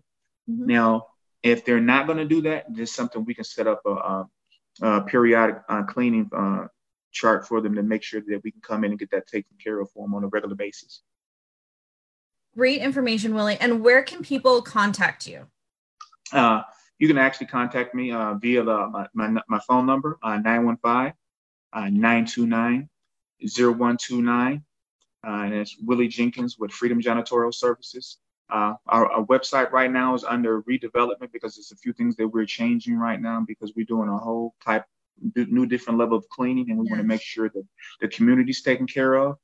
Mm-hmm. 0.51 0.67
now 0.67 1.07
if 1.43 1.65
they're 1.65 1.81
not 1.81 2.07
going 2.07 2.19
to 2.19 2.25
do 2.25 2.43
that 2.43 2.65
there's 2.69 2.93
something 2.93 3.25
we 3.25 3.35
can 3.35 3.45
set 3.45 3.67
up 3.69 3.81
a, 3.87 3.91
a, 3.91 4.29
a 4.83 5.03
periodic 5.03 5.57
uh, 5.69 5.85
cleaning 5.85 6.29
uh, 6.37 6.67
chart 7.13 7.47
for 7.47 7.61
them 7.61 7.75
to 7.75 7.83
make 7.83 8.03
sure 8.03 8.21
that 8.27 8.41
we 8.43 8.51
can 8.51 8.61
come 8.61 8.85
in 8.85 8.91
and 8.91 8.99
get 8.99 9.11
that 9.11 9.27
taken 9.27 9.57
care 9.63 9.79
of 9.81 9.91
for 9.93 10.05
them 10.05 10.15
on 10.15 10.25
a 10.25 10.29
regular 10.29 10.57
basis. 10.57 11.03
Great 12.57 12.81
information 12.81 13.35
willie. 13.35 13.57
And 13.61 13.83
where 13.83 14.03
can 14.03 14.23
people 14.23 14.61
contact 14.63 15.27
you? 15.27 15.47
Uh, 16.33 16.63
you 16.99 17.09
can 17.09 17.19
actually 17.19 17.47
contact 17.47 17.95
me 17.95 18.13
uh, 18.13 18.35
via 18.35 18.63
the, 18.63 18.89
my, 18.89 19.07
my, 19.15 19.41
my, 19.49 19.59
phone 19.67 19.87
number, 19.87 20.19
uh, 20.23 20.39
915 20.39 21.13
929 21.75 22.89
0129. 23.45 24.63
Uh, 25.25 25.31
and 25.31 25.55
it's 25.55 25.77
Willie 25.81 26.09
Jenkins 26.09 26.59
with 26.59 26.73
Freedom 26.73 27.01
Janitorial 27.01 27.55
Services. 27.55 28.19
Uh, 28.51 28.75
our, 28.87 29.11
our, 29.11 29.25
website 29.27 29.71
right 29.71 29.91
now 29.91 30.15
is 30.15 30.25
under 30.25 30.63
redevelopment 30.63 31.33
because 31.33 31.55
there's 31.55 31.73
a 31.73 31.77
few 31.77 31.93
things 31.93 32.17
that 32.17 32.29
we're 32.29 32.45
changing 32.45 32.99
right 32.99 33.21
now 33.21 33.43
because 33.47 33.73
we're 33.75 33.87
doing 33.87 34.09
a 34.09 34.19
whole 34.19 34.55
type 34.63 34.85
new 35.35 35.67
different 35.67 35.99
level 35.99 36.17
of 36.17 36.29
cleaning 36.29 36.71
and 36.71 36.79
we 36.79 36.87
want 36.89 37.01
to 37.01 37.07
make 37.07 37.23
sure 37.23 37.49
that 37.49 37.65
the 38.01 38.09
community's 38.09 38.63
taken 38.63 38.87
care 38.87 39.15
of 39.15 39.37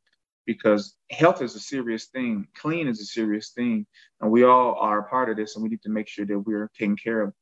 because 0.46 0.96
health 1.10 1.40
is 1.42 1.54
a 1.54 1.60
serious 1.60 2.06
thing 2.06 2.46
clean 2.56 2.88
is 2.88 3.00
a 3.00 3.04
serious 3.04 3.50
thing 3.50 3.86
and 4.20 4.30
we 4.30 4.44
all 4.44 4.74
are 4.74 5.00
a 5.00 5.08
part 5.08 5.30
of 5.30 5.36
this 5.36 5.54
and 5.54 5.62
we 5.62 5.68
need 5.68 5.82
to 5.82 5.90
make 5.90 6.08
sure 6.08 6.26
that 6.26 6.38
we're 6.38 6.70
taking 6.76 6.96
care 6.96 7.22
of 7.22 7.32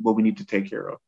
what 0.00 0.16
we 0.16 0.22
need 0.22 0.36
to 0.36 0.44
take 0.44 0.68
care 0.68 0.88
of 0.88 0.98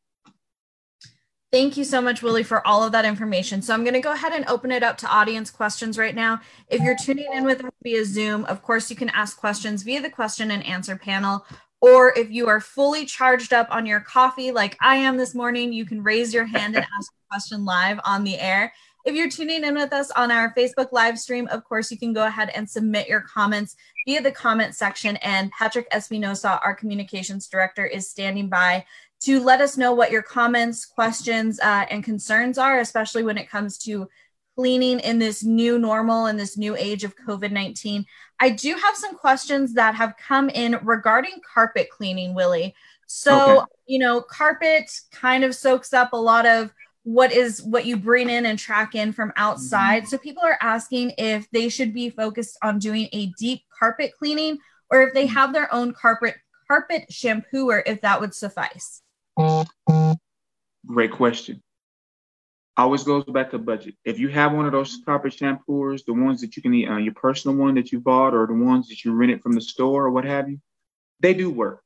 Thank 1.52 1.76
you 1.76 1.82
so 1.82 2.00
much, 2.00 2.22
Willie, 2.22 2.44
for 2.44 2.64
all 2.64 2.84
of 2.84 2.92
that 2.92 3.04
information. 3.04 3.60
So 3.60 3.74
I'm 3.74 3.82
going 3.82 3.94
to 3.94 4.00
go 4.00 4.12
ahead 4.12 4.32
and 4.32 4.46
open 4.46 4.70
it 4.70 4.84
up 4.84 4.96
to 4.98 5.08
audience 5.08 5.50
questions 5.50 5.98
right 5.98 6.14
now. 6.14 6.40
If 6.68 6.80
you're 6.80 6.96
tuning 6.96 7.26
in 7.34 7.44
with 7.44 7.64
us 7.64 7.72
via 7.82 8.04
Zoom, 8.04 8.44
of 8.44 8.62
course, 8.62 8.88
you 8.88 8.94
can 8.94 9.08
ask 9.08 9.36
questions 9.36 9.82
via 9.82 10.00
the 10.00 10.10
question 10.10 10.52
and 10.52 10.64
answer 10.64 10.94
panel. 10.94 11.44
Or 11.80 12.16
if 12.16 12.30
you 12.30 12.46
are 12.46 12.60
fully 12.60 13.04
charged 13.04 13.52
up 13.52 13.66
on 13.72 13.84
your 13.84 13.98
coffee, 13.98 14.52
like 14.52 14.76
I 14.80 14.96
am 14.96 15.16
this 15.16 15.34
morning, 15.34 15.72
you 15.72 15.84
can 15.84 16.04
raise 16.04 16.32
your 16.32 16.44
hand 16.44 16.76
and 16.76 16.86
ask 16.96 17.10
a 17.10 17.34
question 17.34 17.64
live 17.64 17.98
on 18.04 18.22
the 18.22 18.38
air. 18.38 18.72
If 19.04 19.16
you're 19.16 19.30
tuning 19.30 19.64
in 19.64 19.74
with 19.74 19.92
us 19.92 20.10
on 20.12 20.30
our 20.30 20.54
Facebook 20.54 20.92
live 20.92 21.18
stream, 21.18 21.48
of 21.50 21.64
course, 21.64 21.90
you 21.90 21.98
can 21.98 22.12
go 22.12 22.26
ahead 22.26 22.50
and 22.54 22.68
submit 22.68 23.08
your 23.08 23.22
comments 23.22 23.74
via 24.06 24.22
the 24.22 24.30
comment 24.30 24.76
section. 24.76 25.16
And 25.16 25.50
Patrick 25.50 25.88
Espinosa, 25.90 26.60
our 26.62 26.74
communications 26.74 27.48
director, 27.48 27.86
is 27.86 28.08
standing 28.08 28.48
by 28.48 28.84
to 29.20 29.40
let 29.40 29.60
us 29.60 29.76
know 29.76 29.92
what 29.92 30.10
your 30.10 30.22
comments, 30.22 30.86
questions, 30.86 31.60
uh, 31.60 31.84
and 31.90 32.02
concerns 32.02 32.56
are, 32.58 32.80
especially 32.80 33.22
when 33.22 33.38
it 33.38 33.50
comes 33.50 33.76
to 33.78 34.08
cleaning 34.56 35.00
in 35.00 35.18
this 35.18 35.42
new 35.42 35.78
normal 35.78 36.26
in 36.26 36.36
this 36.36 36.58
new 36.58 36.76
age 36.76 37.04
of 37.04 37.16
COVID 37.16 37.50
19. 37.50 38.04
I 38.40 38.50
do 38.50 38.74
have 38.74 38.96
some 38.96 39.14
questions 39.14 39.74
that 39.74 39.94
have 39.94 40.16
come 40.16 40.48
in 40.48 40.78
regarding 40.82 41.40
carpet 41.54 41.88
cleaning, 41.90 42.34
Willie. 42.34 42.74
So, 43.06 43.58
okay. 43.58 43.66
you 43.86 43.98
know, 43.98 44.20
carpet 44.20 44.90
kind 45.12 45.44
of 45.44 45.54
soaks 45.54 45.92
up 45.92 46.12
a 46.12 46.16
lot 46.16 46.46
of 46.46 46.72
what 47.02 47.32
is 47.32 47.62
what 47.62 47.86
you 47.86 47.96
bring 47.96 48.28
in 48.28 48.46
and 48.46 48.58
track 48.58 48.94
in 48.94 49.12
from 49.12 49.32
outside. 49.36 50.02
Mm-hmm. 50.02 50.10
So, 50.10 50.18
people 50.18 50.42
are 50.44 50.58
asking 50.60 51.12
if 51.18 51.50
they 51.50 51.68
should 51.68 51.92
be 51.92 52.10
focused 52.10 52.58
on 52.62 52.78
doing 52.78 53.08
a 53.12 53.32
deep 53.38 53.62
carpet 53.78 54.12
cleaning 54.18 54.58
or 54.90 55.02
if 55.02 55.14
they 55.14 55.24
mm-hmm. 55.24 55.34
have 55.34 55.52
their 55.52 55.72
own 55.74 55.92
carpet 55.92 56.36
carpet 56.68 57.06
shampooer 57.10 57.82
if 57.84 58.00
that 58.02 58.20
would 58.20 58.34
suffice. 58.34 59.02
Great 60.86 61.12
question. 61.12 61.62
Always 62.76 63.04
goes 63.04 63.24
back 63.24 63.50
to 63.50 63.58
budget. 63.58 63.94
If 64.04 64.18
you 64.18 64.28
have 64.28 64.52
one 64.52 64.64
of 64.66 64.72
those 64.72 65.00
carpet 65.04 65.34
shampooers, 65.34 66.04
the 66.04 66.14
ones 66.14 66.40
that 66.40 66.56
you 66.56 66.62
can, 66.62 66.72
eat, 66.72 66.88
uh, 66.88 66.96
your 66.96 67.12
personal 67.14 67.56
one 67.56 67.74
that 67.74 67.92
you 67.92 68.00
bought, 68.00 68.34
or 68.34 68.46
the 68.46 68.54
ones 68.54 68.88
that 68.88 69.04
you 69.04 69.12
rented 69.12 69.42
from 69.42 69.52
the 69.52 69.60
store, 69.60 70.06
or 70.06 70.10
what 70.10 70.24
have 70.24 70.48
you, 70.48 70.58
they 71.20 71.34
do 71.34 71.50
work. 71.50 71.82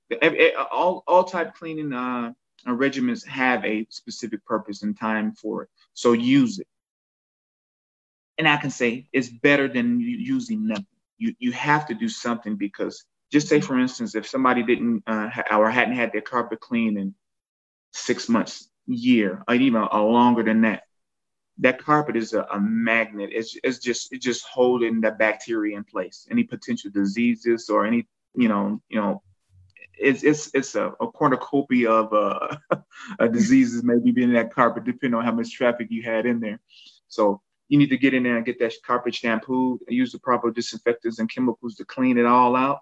All 0.71 1.03
all 1.07 1.25
type 1.25 1.55
cleaning 1.55 1.93
uh, 1.93 2.33
regimens 2.67 3.27
have 3.27 3.65
a 3.65 3.87
specific 3.91 4.45
purpose 4.47 4.83
and 4.83 4.99
time 4.99 5.33
for 5.33 5.65
it. 5.65 5.69
So 5.95 6.13
use 6.13 6.61
it. 6.61 6.69
And 8.39 8.49
I 8.49 8.57
can 8.57 8.71
say 8.71 9.09
it's 9.13 9.29
better 9.29 9.69
than 9.69 10.01
using 10.01 10.67
nothing. 10.67 10.87
You 11.19 11.35
you 11.39 11.53
have 11.53 11.87
to 11.87 11.95
do 11.95 12.09
something 12.09 12.57
because 12.57 13.05
just 13.33 13.49
say 13.49 13.61
for 13.61 13.79
instance, 13.79 14.15
if 14.15 14.27
somebody 14.29 14.63
didn't 14.63 15.03
uh, 15.07 15.31
or 15.51 15.71
hadn't 15.71 15.97
had 15.97 16.13
their 16.13 16.21
carpet 16.21 16.61
cleaned 16.61 16.99
in 16.99 17.15
six 17.95 18.29
months, 18.29 18.69
year, 18.87 19.43
or 19.49 19.55
even 19.55 19.83
a 19.83 20.03
longer 20.03 20.43
than 20.43 20.63
that. 20.63 20.83
That 21.59 21.79
carpet 21.79 22.17
is 22.17 22.33
a, 22.33 22.43
a 22.43 22.61
magnet. 22.61 23.31
It's, 23.33 23.57
it's 23.63 23.79
just 23.79 24.13
it's 24.13 24.25
just 24.25 24.45
holding 24.45 25.01
that 25.03 25.19
bacteria 25.19 25.77
in 25.77 25.85
place. 25.85 26.27
Any 26.31 26.43
potential 26.43 26.91
diseases 26.91 27.71
or 27.71 27.87
any 27.87 28.07
you 28.35 28.49
know 28.49 28.81
you 28.89 29.01
know 29.01 29.23
it's 29.97 30.25
it's 30.25 30.51
it's 30.55 30.75
a, 30.75 30.89
a 31.01 31.07
cornucopia 31.07 31.91
of 31.91 32.13
uh, 32.13 33.27
diseases 33.31 33.85
maybe 33.85 34.11
being 34.11 34.31
in 34.31 34.35
that 34.35 34.53
carpet, 34.53 34.85
depending 34.85 35.17
on 35.17 35.25
how 35.25 35.33
much 35.33 35.53
traffic 35.53 35.87
you 35.91 36.03
had 36.03 36.27
in 36.27 36.41
there. 36.41 36.59
So 37.07 37.41
you 37.69 37.79
need 37.79 37.91
to 37.91 37.99
get 37.99 38.15
in 38.15 38.25
there 38.25 38.37
and 38.37 38.45
get 38.45 38.59
that 38.59 38.75
carpet 38.85 39.15
shampooed, 39.15 39.81
use 39.89 40.11
the 40.11 40.19
proper 40.19 40.51
disinfectants 40.51 41.21
and 41.21 41.31
chemicals 41.31 41.77
to 41.77 41.85
clean 41.85 42.19
it 42.19 42.27
all 42.27 42.57
out. 42.57 42.81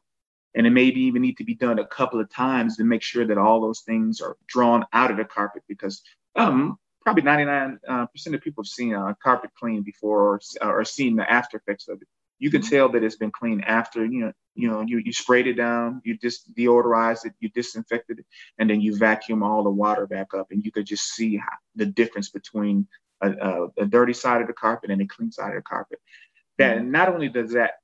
And 0.54 0.66
it 0.66 0.70
maybe 0.70 1.00
even 1.02 1.22
need 1.22 1.38
to 1.38 1.44
be 1.44 1.54
done 1.54 1.78
a 1.78 1.86
couple 1.86 2.20
of 2.20 2.30
times 2.30 2.76
to 2.76 2.84
make 2.84 3.02
sure 3.02 3.26
that 3.26 3.38
all 3.38 3.60
those 3.60 3.80
things 3.80 4.20
are 4.20 4.36
drawn 4.46 4.84
out 4.92 5.10
of 5.10 5.16
the 5.16 5.24
carpet 5.24 5.62
because 5.66 6.02
um, 6.36 6.78
probably 7.02 7.22
99% 7.22 7.78
uh, 7.88 8.06
of 8.34 8.40
people 8.42 8.62
have 8.62 8.68
seen 8.68 8.94
a 8.94 9.16
carpet 9.22 9.50
clean 9.58 9.82
before 9.82 10.20
or, 10.20 10.40
or 10.62 10.84
seen 10.84 11.16
the 11.16 11.30
after 11.30 11.56
effects 11.56 11.88
of 11.88 12.00
it. 12.02 12.08
You 12.38 12.50
can 12.50 12.62
tell 12.62 12.88
that 12.90 13.04
it's 13.04 13.16
been 13.16 13.30
cleaned 13.30 13.64
after, 13.64 14.04
you 14.04 14.20
know, 14.20 14.32
you 14.54 14.68
know, 14.68 14.82
you, 14.82 14.98
you 14.98 15.12
sprayed 15.12 15.46
it 15.46 15.54
down, 15.54 16.02
you 16.04 16.18
just 16.18 16.52
deodorized 16.54 17.24
it, 17.24 17.32
you 17.40 17.48
disinfected 17.50 18.18
it, 18.18 18.26
and 18.58 18.68
then 18.68 18.80
you 18.80 18.96
vacuum 18.96 19.42
all 19.42 19.62
the 19.62 19.70
water 19.70 20.06
back 20.06 20.34
up. 20.34 20.48
And 20.50 20.64
you 20.64 20.72
could 20.72 20.86
just 20.86 21.14
see 21.14 21.36
how, 21.36 21.56
the 21.76 21.86
difference 21.86 22.28
between 22.28 22.86
a, 23.22 23.30
a, 23.30 23.68
a, 23.78 23.86
dirty 23.86 24.12
side 24.12 24.40
of 24.40 24.48
the 24.48 24.52
carpet 24.52 24.90
and 24.90 25.00
a 25.00 25.06
clean 25.06 25.30
side 25.30 25.50
of 25.50 25.56
the 25.56 25.62
carpet. 25.62 26.00
That 26.58 26.78
mm-hmm. 26.78 26.90
not 26.90 27.08
only 27.08 27.28
does 27.28 27.52
that 27.52 27.74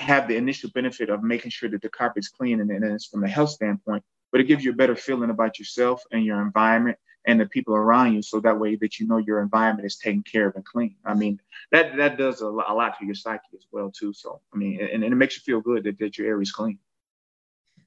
have 0.00 0.28
the 0.28 0.36
initial 0.36 0.70
benefit 0.74 1.10
of 1.10 1.22
making 1.22 1.50
sure 1.50 1.68
that 1.68 1.82
the 1.82 1.88
carpet's 1.88 2.28
clean 2.28 2.60
and, 2.60 2.70
and 2.70 2.84
it's 2.84 3.06
from 3.06 3.24
a 3.24 3.28
health 3.28 3.50
standpoint, 3.50 4.02
but 4.32 4.40
it 4.40 4.44
gives 4.44 4.64
you 4.64 4.72
a 4.72 4.74
better 4.74 4.96
feeling 4.96 5.30
about 5.30 5.58
yourself 5.58 6.02
and 6.10 6.24
your 6.24 6.40
environment 6.40 6.98
and 7.26 7.38
the 7.38 7.46
people 7.46 7.74
around 7.74 8.14
you. 8.14 8.22
So 8.22 8.40
that 8.40 8.58
way 8.58 8.76
that 8.76 8.98
you 8.98 9.06
know 9.06 9.18
your 9.18 9.40
environment 9.40 9.86
is 9.86 9.96
taken 9.96 10.22
care 10.22 10.48
of 10.48 10.56
and 10.56 10.64
clean. 10.64 10.96
I 11.04 11.14
mean, 11.14 11.40
that 11.70 11.96
that 11.96 12.16
does 12.16 12.40
a, 12.40 12.46
a 12.46 12.74
lot 12.74 12.98
to 12.98 13.04
your 13.04 13.14
psyche 13.14 13.42
as 13.54 13.66
well 13.70 13.90
too. 13.90 14.12
So 14.12 14.40
I 14.54 14.56
mean, 14.56 14.80
and, 14.80 15.04
and 15.04 15.12
it 15.12 15.16
makes 15.16 15.36
you 15.36 15.42
feel 15.42 15.60
good 15.60 15.84
that, 15.84 15.98
that 15.98 16.16
your 16.16 16.28
area 16.28 16.42
is 16.42 16.52
clean. 16.52 16.78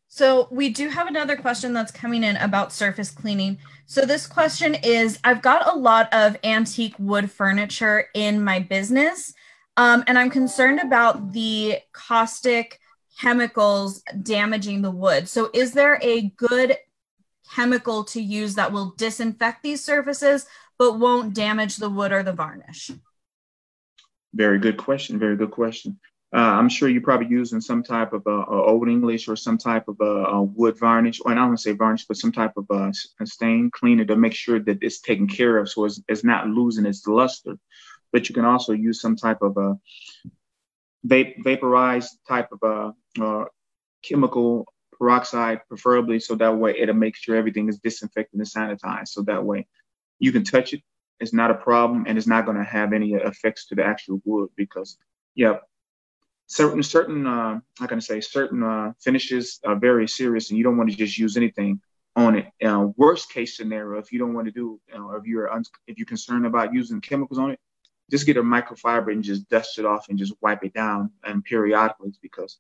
So 0.08 0.48
we 0.52 0.70
do 0.70 0.90
have 0.90 1.08
another 1.08 1.36
question 1.36 1.74
that's 1.74 1.92
coming 1.92 2.24
in 2.24 2.36
about 2.36 2.72
surface 2.72 3.10
cleaning. 3.10 3.58
So 3.88 4.02
this 4.06 4.28
question 4.28 4.76
is, 4.76 5.18
I've 5.24 5.42
got 5.42 5.74
a 5.74 5.76
lot 5.76 6.14
of 6.14 6.38
antique 6.44 6.94
wood 7.00 7.32
furniture 7.32 8.10
in 8.14 8.44
my 8.44 8.60
business. 8.60 9.34
Um, 9.78 10.04
and 10.08 10.18
I'm 10.18 10.30
concerned 10.30 10.80
about 10.80 11.32
the 11.34 11.80
caustic 11.94 12.80
chemicals 13.20 14.04
damaging 14.22 14.82
the 14.82 14.92
wood. 14.92 15.28
So, 15.28 15.50
is 15.54 15.74
there 15.74 16.00
a 16.02 16.30
good 16.38 16.78
chemical 17.54 18.04
to 18.06 18.22
use 18.22 18.56
that 18.56 18.72
will 18.72 18.94
disinfect 18.98 19.64
these 19.64 19.84
surfaces 19.84 20.46
but 20.80 21.00
won't 21.00 21.36
damage 21.36 21.78
the 21.78 21.90
wood 21.90 22.12
or 22.12 22.24
the 22.24 22.34
varnish? 22.34 22.92
Very 24.34 24.60
good 24.60 24.78
question. 24.78 25.20
Very 25.20 25.36
good 25.36 25.52
question. 25.52 26.00
Uh, 26.36 26.40
I'm 26.40 26.68
sure 26.68 26.90
you're 26.90 27.02
probably 27.02 27.28
using 27.28 27.62
some 27.62 27.84
type 27.84 28.12
of 28.12 28.24
uh, 28.26 28.46
old 28.48 28.90
English 28.90 29.28
or 29.28 29.36
some 29.36 29.60
type 29.60 29.88
of 29.88 30.02
uh, 30.02 30.42
wood 30.42 30.80
varnish, 30.80 31.22
or 31.24 31.32
I 31.32 31.36
don't 31.36 31.50
want 31.50 31.60
to 31.60 31.62
say 31.62 31.74
varnish, 31.74 32.06
but 32.08 32.18
some 32.18 32.32
type 32.32 32.54
of 32.58 32.66
uh, 32.72 32.92
stain 33.24 33.70
cleaner 33.72 34.04
to 34.06 34.16
make 34.16 34.34
sure 34.34 34.60
that 34.60 34.80
it's 34.82 35.00
taken 35.00 35.28
care 35.28 35.58
of 35.58 35.70
so 35.70 35.86
it's, 35.86 36.02
it's 36.08 36.24
not 36.24 36.48
losing 36.48 36.88
its 36.88 37.06
luster 37.06 37.56
but 38.14 38.30
you 38.30 38.36
can 38.36 38.46
also 38.46 38.72
use 38.72 39.02
some 39.02 39.18
type 39.18 39.42
of 39.42 39.58
a 39.58 39.76
vape, 41.06 41.44
vaporized 41.44 42.20
type 42.26 42.48
of 42.54 42.60
a 42.64 43.22
uh, 43.22 43.46
chemical 44.04 44.66
peroxide, 44.98 45.60
preferably, 45.68 46.20
so 46.20 46.36
that 46.36 46.56
way 46.56 46.76
it'll 46.80 46.96
make 46.96 47.18
sure 47.18 47.36
everything 47.36 47.68
is 47.68 47.80
disinfected 47.80 48.40
and 48.40 48.48
sanitized. 48.48 49.10
So 49.10 49.24
that 49.24 49.44
way 49.44 49.68
you 50.20 50.32
can 50.32 50.44
touch 50.44 50.74
it. 50.74 50.82
It's 51.20 51.34
not 51.34 51.52
a 51.52 51.56
problem, 51.56 52.06
and 52.08 52.18
it's 52.18 52.28
not 52.28 52.46
going 52.46 52.58
to 52.58 52.64
have 52.64 52.94
any 52.94 53.14
effects 53.14 53.66
to 53.68 53.76
the 53.76 53.84
actual 53.84 54.22
wood 54.26 54.50
because, 54.56 54.98
yeah, 55.36 55.56
certain 56.48 56.84
certain 56.84 57.26
uh, 57.26 57.60
how 57.80 57.88
can 57.88 57.98
I 57.98 58.02
say 58.02 58.22
certain 58.22 58.62
uh, 58.64 58.94
finishes 59.02 59.60
are 59.66 59.76
very 59.76 60.08
serious, 60.08 60.50
and 60.50 60.58
you 60.58 60.64
don't 60.64 60.78
want 60.78 60.90
to 60.92 60.96
just 60.96 61.18
use 61.18 61.38
anything 61.38 61.82
on 62.16 62.36
it. 62.36 62.48
Uh, 62.64 62.88
worst 62.98 63.32
case 63.32 63.58
scenario, 63.58 64.00
if 64.00 64.12
you 64.12 64.20
don't 64.20 64.34
want 64.34 64.46
to 64.48 64.52
do, 64.52 64.80
know, 64.94 65.12
if 65.14 65.26
you're 65.26 65.50
if 65.88 65.98
you're 65.98 66.06
concerned 66.06 66.46
about 66.46 66.74
using 66.74 67.02
chemicals 67.02 67.40
on 67.40 67.52
it, 67.52 67.60
just 68.12 68.26
get 68.26 68.38
a 68.38 68.44
microfiber 68.44 69.12
and 69.12 69.24
just 69.24 69.50
dust 69.50 69.80
it 69.80 69.86
off 69.86 70.10
and 70.10 70.18
just 70.18 70.34
wipe 70.42 70.64
it 70.64 70.74
down 70.74 71.12
and 71.24 71.44
periodically 71.44 72.14
because 72.22 72.58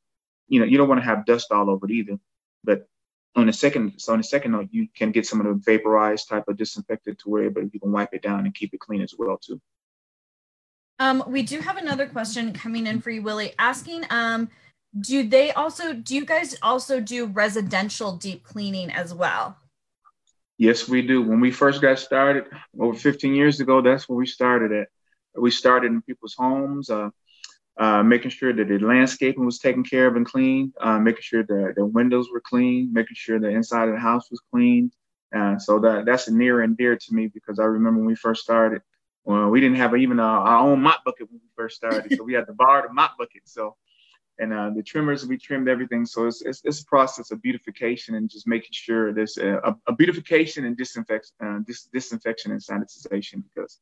you 0.47 0.59
know 0.59 0.65
you 0.65 0.77
don't 0.77 0.89
want 0.89 1.01
to 1.01 1.05
have 1.05 1.25
dust 1.25 1.51
all 1.51 1.69
over 1.69 1.85
it 1.85 1.91
either. 1.91 2.17
But 2.63 2.87
on 3.35 3.47
the 3.47 3.53
second, 3.53 3.93
so 3.97 4.13
on 4.13 4.19
the 4.19 4.23
second 4.23 4.51
note, 4.51 4.69
you 4.71 4.87
can 4.95 5.11
get 5.11 5.25
some 5.25 5.39
of 5.39 5.47
the 5.47 5.53
vaporized 5.53 6.29
type 6.29 6.47
of 6.47 6.57
disinfectant 6.57 7.19
to 7.19 7.29
where, 7.29 7.49
but 7.49 7.73
you 7.73 7.79
can 7.79 7.91
wipe 7.91 8.13
it 8.13 8.21
down 8.21 8.45
and 8.45 8.53
keep 8.53 8.73
it 8.73 8.79
clean 8.79 9.01
as 9.01 9.13
well 9.17 9.37
too. 9.37 9.59
Um, 10.99 11.23
we 11.27 11.41
do 11.41 11.59
have 11.59 11.77
another 11.77 12.07
question 12.07 12.53
coming 12.53 12.85
in 12.85 13.01
for 13.01 13.09
you, 13.09 13.23
Willie, 13.23 13.53
asking, 13.57 14.05
um, 14.09 14.49
do 14.99 15.27
they 15.27 15.51
also, 15.51 15.93
do 15.93 16.15
you 16.15 16.23
guys 16.23 16.55
also 16.61 16.99
do 16.99 17.25
residential 17.25 18.15
deep 18.15 18.43
cleaning 18.43 18.91
as 18.91 19.13
well? 19.13 19.57
Yes, 20.59 20.87
we 20.87 21.01
do. 21.01 21.23
When 21.23 21.39
we 21.39 21.51
first 21.51 21.81
got 21.81 21.97
started 21.97 22.45
over 22.79 22.97
15 22.97 23.33
years 23.33 23.59
ago, 23.59 23.81
that's 23.81 24.07
where 24.07 24.17
we 24.17 24.27
started 24.27 24.71
at. 24.71 24.87
We 25.35 25.51
started 25.51 25.91
in 25.91 26.01
people's 26.01 26.35
homes, 26.35 26.89
uh, 26.89 27.09
uh, 27.77 28.03
making 28.03 28.31
sure 28.31 28.53
that 28.53 28.67
the 28.67 28.79
landscaping 28.79 29.45
was 29.45 29.59
taken 29.59 29.83
care 29.83 30.07
of 30.07 30.15
and 30.15 30.25
clean, 30.25 30.73
uh, 30.79 30.99
making 30.99 31.21
sure 31.21 31.43
that 31.43 31.73
the 31.75 31.85
windows 31.85 32.27
were 32.31 32.41
clean, 32.41 32.91
making 32.93 33.15
sure 33.15 33.39
the 33.39 33.49
inside 33.49 33.87
of 33.87 33.95
the 33.95 33.99
house 33.99 34.29
was 34.29 34.41
clean. 34.51 34.91
So 35.57 35.79
that 35.79 36.05
that's 36.05 36.29
near 36.29 36.61
and 36.61 36.77
dear 36.77 36.95
to 36.95 37.13
me 37.13 37.27
because 37.27 37.59
I 37.59 37.63
remember 37.63 37.99
when 37.99 38.07
we 38.07 38.15
first 38.15 38.43
started, 38.43 38.81
well, 39.25 39.49
we 39.49 39.61
didn't 39.61 39.77
have 39.77 39.95
even 39.95 40.19
our, 40.19 40.47
our 40.47 40.59
own 40.67 40.81
mop 40.81 41.03
bucket 41.03 41.31
when 41.31 41.39
we 41.41 41.49
first 41.55 41.75
started, 41.75 42.11
so 42.11 42.23
we 42.23 42.33
had 42.33 42.45
to 42.47 42.53
borrow 42.53 42.87
the 42.87 42.93
mop 42.93 43.17
bucket. 43.17 43.41
So, 43.45 43.75
and 44.39 44.53
uh, 44.53 44.71
the 44.75 44.83
trimmers 44.83 45.25
we 45.25 45.37
trimmed 45.37 45.69
everything. 45.69 46.05
So 46.05 46.27
it's, 46.27 46.41
it's, 46.41 46.61
it's 46.63 46.81
a 46.81 46.85
process 46.85 47.31
of 47.31 47.41
beautification 47.41 48.15
and 48.15 48.29
just 48.29 48.47
making 48.47 48.71
sure 48.71 49.13
there's 49.13 49.37
a, 49.37 49.75
a 49.87 49.93
beautification 49.93 50.65
and 50.65 50.75
disinfection, 50.75 51.35
uh, 51.43 51.59
dis- 51.65 51.89
disinfection 51.93 52.51
and 52.51 52.61
sanitization 52.61 53.43
because 53.43 53.79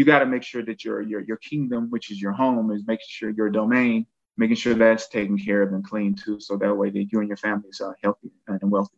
you 0.00 0.06
got 0.06 0.20
to 0.20 0.26
make 0.26 0.42
sure 0.42 0.62
that 0.62 0.82
your 0.82 1.02
your 1.02 1.20
your 1.20 1.36
kingdom, 1.36 1.90
which 1.90 2.10
is 2.10 2.22
your 2.22 2.32
home, 2.32 2.70
is 2.70 2.82
making 2.86 3.04
sure 3.06 3.28
your 3.28 3.50
domain, 3.50 4.06
making 4.38 4.56
sure 4.56 4.72
that's 4.72 5.08
taken 5.08 5.36
care 5.36 5.60
of 5.60 5.74
and 5.74 5.84
clean 5.84 6.14
too, 6.14 6.40
so 6.40 6.56
that 6.56 6.74
way 6.74 6.88
that 6.88 7.08
you 7.12 7.18
and 7.18 7.28
your 7.28 7.36
families 7.36 7.82
are 7.82 7.94
healthy 8.02 8.30
and 8.48 8.70
wealthy. 8.70 8.96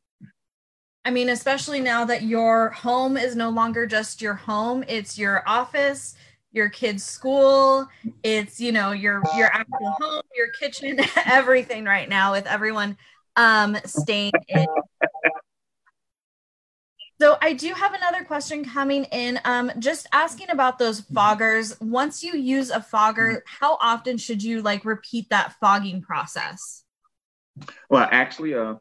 I 1.04 1.10
mean, 1.10 1.28
especially 1.30 1.80
now 1.80 2.04
that 2.04 2.22
your 2.22 2.70
home 2.70 3.16
is 3.16 3.34
no 3.34 3.50
longer 3.50 3.84
just 3.84 4.22
your 4.22 4.34
home; 4.34 4.84
it's 4.86 5.18
your 5.18 5.42
office, 5.44 6.14
your 6.52 6.68
kids' 6.68 7.02
school, 7.02 7.88
it's 8.22 8.60
you 8.60 8.70
know 8.70 8.92
your 8.92 9.24
your 9.36 9.48
actual 9.48 9.96
home, 10.00 10.22
your 10.36 10.50
kitchen, 10.60 11.00
everything 11.26 11.84
right 11.84 12.08
now 12.08 12.30
with 12.30 12.46
everyone 12.46 12.96
um 13.34 13.76
staying 13.84 14.30
in 14.46 14.66
so 17.22 17.38
I 17.40 17.52
do 17.52 17.72
have 17.72 17.94
another 17.94 18.24
question 18.24 18.64
coming 18.64 19.04
in. 19.04 19.38
Um, 19.44 19.70
just 19.78 20.08
asking 20.12 20.50
about 20.50 20.80
those 20.80 21.02
foggers. 21.02 21.80
Once 21.80 22.24
you 22.24 22.32
use 22.32 22.70
a 22.70 22.82
fogger, 22.82 23.44
how 23.46 23.78
often 23.80 24.18
should 24.18 24.42
you 24.42 24.60
like 24.60 24.84
repeat 24.84 25.30
that 25.30 25.54
fogging 25.60 26.02
process? 26.02 26.82
Well, 27.88 28.08
actually, 28.10 28.54
uh, 28.54 28.74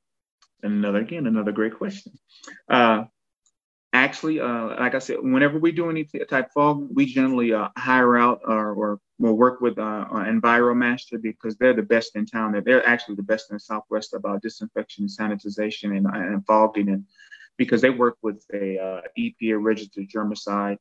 another 0.63 1.01
again, 1.01 1.27
another 1.27 1.51
great 1.51 1.77
question. 1.77 2.13
Uh, 2.67 3.03
actually, 3.93 4.39
uh, 4.39 4.69
like 4.79 4.95
I 4.95 4.99
said, 4.99 5.17
whenever 5.21 5.59
we 5.59 5.71
do 5.71 5.91
any 5.91 6.05
type 6.05 6.47
of 6.47 6.51
fog, 6.51 6.87
we 6.91 7.05
generally 7.05 7.53
uh, 7.53 7.67
hire 7.77 8.17
out 8.17 8.41
or, 8.43 8.73
or 8.73 8.99
we'll 9.19 9.37
work 9.37 9.61
with 9.61 9.77
uh, 9.77 10.05
EnviroMaster 10.11 11.21
because 11.21 11.57
they're 11.57 11.75
the 11.75 11.83
best 11.83 12.15
in 12.15 12.25
town. 12.25 12.59
They're 12.65 12.87
actually 12.87 13.17
the 13.17 13.23
best 13.23 13.51
in 13.51 13.57
the 13.57 13.59
Southwest 13.59 14.15
about 14.15 14.41
disinfection, 14.41 15.03
and 15.03 15.11
sanitization, 15.39 15.95
and, 15.95 16.07
and 16.07 16.43
fogging 16.47 16.89
and 16.89 17.05
because 17.61 17.79
they 17.79 17.91
work 17.91 18.17
with 18.23 18.43
a 18.51 18.79
uh, 18.79 19.01
EPA 19.15 19.61
registered 19.61 20.09
germicide, 20.09 20.77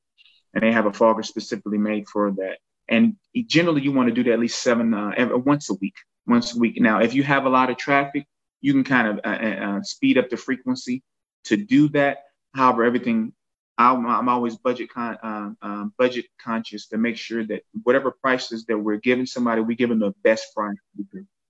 and 0.54 0.62
they 0.62 0.72
have 0.72 0.86
a 0.86 0.92
fogger 0.94 1.22
specifically 1.22 1.76
made 1.76 2.08
for 2.08 2.30
that. 2.30 2.56
And 2.88 3.16
generally, 3.46 3.82
you 3.82 3.92
want 3.92 4.08
to 4.08 4.14
do 4.14 4.24
that 4.24 4.32
at 4.32 4.40
least 4.40 4.62
seven 4.62 4.94
uh, 4.94 5.12
every, 5.14 5.36
once 5.36 5.68
a 5.68 5.74
week. 5.74 5.96
Once 6.26 6.56
a 6.56 6.58
week. 6.58 6.80
Now, 6.80 7.00
if 7.00 7.12
you 7.12 7.22
have 7.22 7.44
a 7.44 7.50
lot 7.50 7.68
of 7.68 7.76
traffic, 7.76 8.26
you 8.62 8.72
can 8.72 8.82
kind 8.82 9.08
of 9.08 9.20
uh, 9.22 9.28
uh, 9.28 9.66
uh 9.66 9.82
speed 9.82 10.16
up 10.16 10.30
the 10.30 10.38
frequency 10.38 11.02
to 11.44 11.58
do 11.58 11.90
that. 11.90 12.20
However, 12.54 12.84
everything 12.84 13.34
I'm, 13.76 14.06
I'm 14.06 14.30
always 14.30 14.56
budget 14.56 14.88
con, 14.88 15.18
um, 15.22 15.58
um, 15.60 15.92
budget 15.98 16.26
conscious 16.42 16.88
to 16.88 16.96
make 16.96 17.18
sure 17.18 17.44
that 17.44 17.60
whatever 17.82 18.10
prices 18.10 18.64
that 18.68 18.78
we're 18.78 18.96
giving 18.96 19.26
somebody, 19.26 19.60
we 19.60 19.74
give 19.74 19.90
them 19.90 19.98
the 19.98 20.14
best 20.22 20.54
price. 20.56 20.76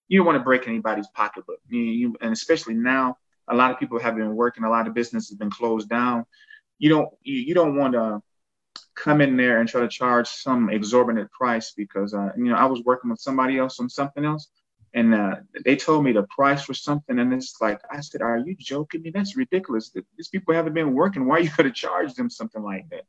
You 0.09 0.19
don't 0.19 0.27
want 0.27 0.38
to 0.38 0.45
break 0.45 0.66
anybody's 0.66 1.09
pocketbook, 1.14 1.61
you, 1.69 1.81
you, 1.81 2.16
and 2.21 2.33
especially 2.33 2.75
now 2.75 3.16
a 3.50 3.54
lot 3.54 3.70
of 3.70 3.78
people 3.78 3.98
have 3.98 4.16
been 4.16 4.34
working, 4.34 4.64
a 4.64 4.70
lot 4.70 4.86
of 4.86 4.94
business 4.94 5.28
has 5.28 5.36
been 5.36 5.50
closed 5.50 5.88
down. 5.88 6.24
You 6.78 6.88
don't 6.88 7.08
you, 7.22 7.36
you 7.40 7.54
don't 7.54 7.76
want 7.76 7.94
to 7.94 8.22
come 8.94 9.20
in 9.20 9.36
there 9.36 9.60
and 9.60 9.68
try 9.68 9.80
to 9.80 9.88
charge 9.88 10.28
some 10.28 10.70
exorbitant 10.70 11.30
price 11.32 11.72
because 11.76 12.14
uh, 12.14 12.30
you 12.36 12.44
know 12.44 12.54
I 12.54 12.66
was 12.66 12.82
working 12.84 13.10
with 13.10 13.20
somebody 13.20 13.58
else 13.58 13.80
on 13.80 13.88
something 13.88 14.24
else, 14.24 14.48
and 14.94 15.14
uh, 15.14 15.36
they 15.64 15.76
told 15.76 16.04
me 16.04 16.12
the 16.12 16.26
price 16.34 16.62
for 16.62 16.74
something, 16.74 17.18
and 17.18 17.32
it's 17.32 17.56
like 17.60 17.80
I 17.90 18.00
said, 18.00 18.22
"Are 18.22 18.38
you 18.38 18.56
joking 18.58 19.02
me? 19.02 19.10
That's 19.10 19.36
ridiculous. 19.36 19.90
These 20.16 20.28
people 20.28 20.54
haven't 20.54 20.74
been 20.74 20.94
working. 20.94 21.26
Why 21.26 21.36
are 21.36 21.40
you 21.40 21.50
going 21.56 21.68
to 21.68 21.74
charge 21.74 22.14
them 22.14 22.30
something 22.30 22.62
like 22.62 22.88
that?" 22.90 23.04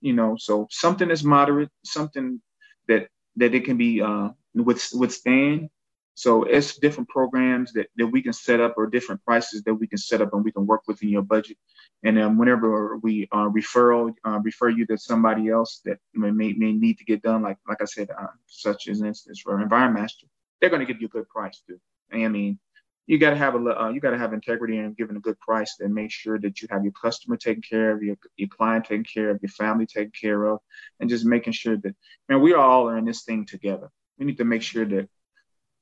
You 0.00 0.12
know, 0.12 0.36
so 0.38 0.68
something 0.70 1.10
is 1.10 1.24
moderate, 1.24 1.70
something 1.84 2.40
that 2.86 3.08
that 3.36 3.54
it 3.54 3.64
can 3.64 3.76
be 3.76 4.02
uh, 4.02 4.30
with, 4.54 4.88
withstand 4.94 5.70
so 6.18 6.42
it's 6.42 6.76
different 6.78 7.08
programs 7.08 7.72
that, 7.74 7.86
that 7.94 8.08
we 8.08 8.20
can 8.20 8.32
set 8.32 8.58
up 8.58 8.74
or 8.76 8.88
different 8.88 9.24
prices 9.24 9.62
that 9.62 9.74
we 9.74 9.86
can 9.86 9.98
set 9.98 10.20
up 10.20 10.34
and 10.34 10.44
we 10.44 10.50
can 10.50 10.66
work 10.66 10.82
within 10.88 11.10
your 11.10 11.22
budget. 11.22 11.56
And 12.02 12.16
then 12.16 12.36
whenever 12.36 12.96
we 12.96 13.28
uh, 13.30 13.48
referral 13.48 14.12
uh, 14.26 14.40
refer 14.42 14.68
you 14.68 14.84
to 14.86 14.98
somebody 14.98 15.48
else 15.48 15.80
that 15.84 15.98
may, 16.14 16.32
may 16.32 16.72
need 16.72 16.98
to 16.98 17.04
get 17.04 17.22
done, 17.22 17.42
like 17.42 17.58
like 17.68 17.80
I 17.80 17.84
said, 17.84 18.10
uh, 18.10 18.34
such 18.48 18.88
as 18.88 19.00
an 19.00 19.06
instance 19.06 19.38
for 19.38 19.64
EnviroMaster, 19.64 20.24
they're 20.60 20.70
going 20.70 20.84
to 20.84 20.92
give 20.92 21.00
you 21.00 21.06
a 21.06 21.10
good 21.10 21.28
price 21.28 21.62
too. 21.68 21.78
I 22.12 22.26
mean, 22.26 22.58
you 23.06 23.18
got 23.18 23.30
to 23.30 23.36
have 23.36 23.54
a 23.54 23.80
uh, 23.80 23.90
you 23.90 24.00
got 24.00 24.10
to 24.10 24.18
have 24.18 24.32
integrity 24.32 24.78
and 24.78 24.96
giving 24.96 25.16
a 25.16 25.20
good 25.20 25.38
price 25.38 25.76
and 25.78 25.94
make 25.94 26.10
sure 26.10 26.36
that 26.40 26.60
you 26.60 26.66
have 26.72 26.82
your 26.82 26.94
customer 27.00 27.36
taken 27.36 27.62
care 27.62 27.92
of, 27.92 28.02
your 28.02 28.16
your 28.36 28.48
client 28.48 28.86
taken 28.86 29.04
care 29.04 29.30
of, 29.30 29.38
your 29.40 29.50
family 29.50 29.86
taken 29.86 30.10
care 30.20 30.46
of, 30.46 30.58
and 30.98 31.08
just 31.08 31.24
making 31.24 31.52
sure 31.52 31.76
that 31.76 31.94
man, 32.28 32.40
we 32.40 32.54
all 32.54 32.88
are 32.88 32.98
in 32.98 33.04
this 33.04 33.22
thing 33.22 33.46
together. 33.46 33.88
We 34.18 34.26
need 34.26 34.38
to 34.38 34.44
make 34.44 34.62
sure 34.62 34.84
that 34.84 35.08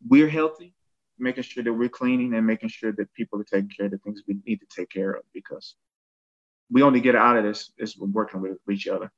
we're 0.07 0.29
healthy, 0.29 0.75
making 1.19 1.45
sure 1.45 1.63
that 1.63 1.73
we're 1.73 1.89
cleaning 1.89 2.35
and 2.35 2.47
making 2.47 2.69
sure 2.69 2.93
that 2.93 3.13
people 3.15 3.41
are 3.41 3.45
taking 3.45 3.71
care 3.71 3.87
of 3.87 3.93
the 3.93 3.99
things 3.99 4.23
we 4.27 4.37
need 4.47 4.61
to 4.61 4.67
take 4.75 4.91
care 4.91 5.13
of 5.13 5.23
because 5.33 5.77
we 6.71 6.83
only 6.83 7.01
get 7.01 7.15
out 7.15 7.37
of 7.37 7.45
this 7.45 7.71
is 7.79 7.97
working 7.97 8.41
with 8.41 8.59
each 8.71 8.89
other. 8.89 9.11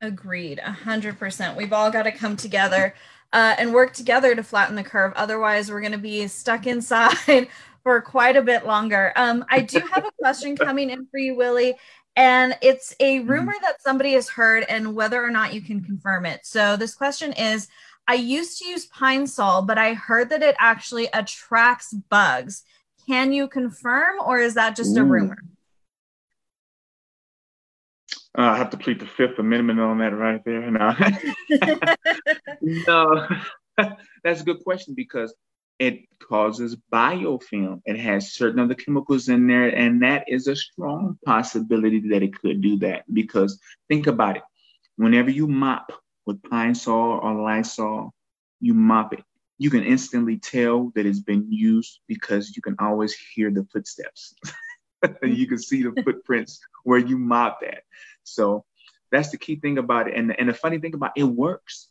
Agreed, 0.00 0.58
a 0.58 0.72
hundred 0.72 1.18
percent. 1.18 1.56
We've 1.56 1.72
all 1.72 1.90
got 1.90 2.02
to 2.02 2.12
come 2.12 2.36
together 2.36 2.94
uh, 3.32 3.54
and 3.58 3.72
work 3.72 3.92
together 3.92 4.34
to 4.34 4.42
flatten 4.42 4.76
the 4.76 4.82
curve. 4.82 5.12
Otherwise, 5.16 5.70
we're 5.70 5.80
going 5.80 5.92
to 5.92 5.98
be 5.98 6.26
stuck 6.26 6.66
inside 6.66 7.48
for 7.82 8.00
quite 8.00 8.36
a 8.36 8.42
bit 8.42 8.66
longer. 8.66 9.12
Um, 9.16 9.44
I 9.48 9.60
do 9.60 9.80
have 9.80 10.04
a 10.04 10.12
question 10.20 10.56
coming 10.58 10.90
in 10.90 11.06
for 11.10 11.18
you, 11.18 11.36
Willie, 11.36 11.74
and 12.16 12.56
it's 12.60 12.94
a 13.00 13.18
mm-hmm. 13.18 13.30
rumor 13.30 13.54
that 13.62 13.82
somebody 13.82 14.12
has 14.12 14.28
heard, 14.28 14.64
and 14.68 14.94
whether 14.94 15.22
or 15.22 15.30
not 15.30 15.54
you 15.54 15.62
can 15.62 15.82
confirm 15.82 16.26
it. 16.26 16.40
So, 16.44 16.76
this 16.76 16.94
question 16.94 17.32
is 17.32 17.68
I 18.06 18.14
used 18.14 18.58
to 18.58 18.68
use 18.68 18.86
pine 18.86 19.26
sol, 19.26 19.62
but 19.62 19.78
I 19.78 19.94
heard 19.94 20.30
that 20.30 20.42
it 20.42 20.56
actually 20.58 21.08
attracts 21.12 21.92
bugs. 21.92 22.62
Can 23.06 23.32
you 23.32 23.48
confirm, 23.48 24.16
or 24.24 24.38
is 24.38 24.54
that 24.54 24.76
just 24.76 24.96
Ooh. 24.96 25.00
a 25.00 25.04
rumor? 25.04 25.38
Uh, 28.36 28.42
I 28.42 28.56
have 28.56 28.70
to 28.70 28.76
plead 28.76 28.98
the 28.98 29.06
Fifth 29.06 29.38
Amendment 29.38 29.80
on 29.80 29.98
that 29.98 30.14
right 30.14 30.42
there. 30.44 30.70
No, 32.60 33.26
no. 33.28 33.28
that's 34.24 34.40
a 34.40 34.44
good 34.44 34.62
question 34.64 34.94
because 34.94 35.34
it 35.78 36.04
causes 36.20 36.76
biofilm. 36.92 37.80
It 37.84 37.98
has 37.98 38.32
certain 38.32 38.60
other 38.60 38.74
chemicals 38.74 39.28
in 39.28 39.46
there, 39.46 39.68
and 39.68 40.02
that 40.02 40.24
is 40.28 40.46
a 40.46 40.56
strong 40.56 41.18
possibility 41.24 42.08
that 42.10 42.22
it 42.22 42.38
could 42.38 42.60
do 42.60 42.78
that. 42.78 43.04
Because 43.12 43.58
think 43.88 44.06
about 44.06 44.36
it: 44.36 44.42
whenever 44.96 45.30
you 45.30 45.46
mop 45.46 45.92
with 46.26 46.42
Pine 46.42 46.74
Sol 46.74 47.20
or 47.22 47.34
Lysol, 47.34 48.12
you 48.60 48.74
mop 48.74 49.12
it. 49.14 49.24
You 49.58 49.70
can 49.70 49.84
instantly 49.84 50.38
tell 50.38 50.90
that 50.94 51.06
it's 51.06 51.20
been 51.20 51.50
used 51.50 52.00
because 52.08 52.56
you 52.56 52.62
can 52.62 52.76
always 52.78 53.14
hear 53.14 53.50
the 53.50 53.66
footsteps. 53.72 54.34
you 55.22 55.46
can 55.46 55.58
see 55.58 55.82
the 55.82 55.92
footprints 56.04 56.60
where 56.82 56.98
you 56.98 57.18
mop 57.18 57.60
that. 57.60 57.82
So 58.24 58.64
that's 59.12 59.30
the 59.30 59.38
key 59.38 59.56
thing 59.56 59.78
about 59.78 60.08
it. 60.08 60.14
And, 60.14 60.38
and 60.38 60.48
the 60.48 60.54
funny 60.54 60.78
thing 60.78 60.94
about 60.94 61.12
it, 61.16 61.20
it 61.20 61.24
works. 61.24 61.88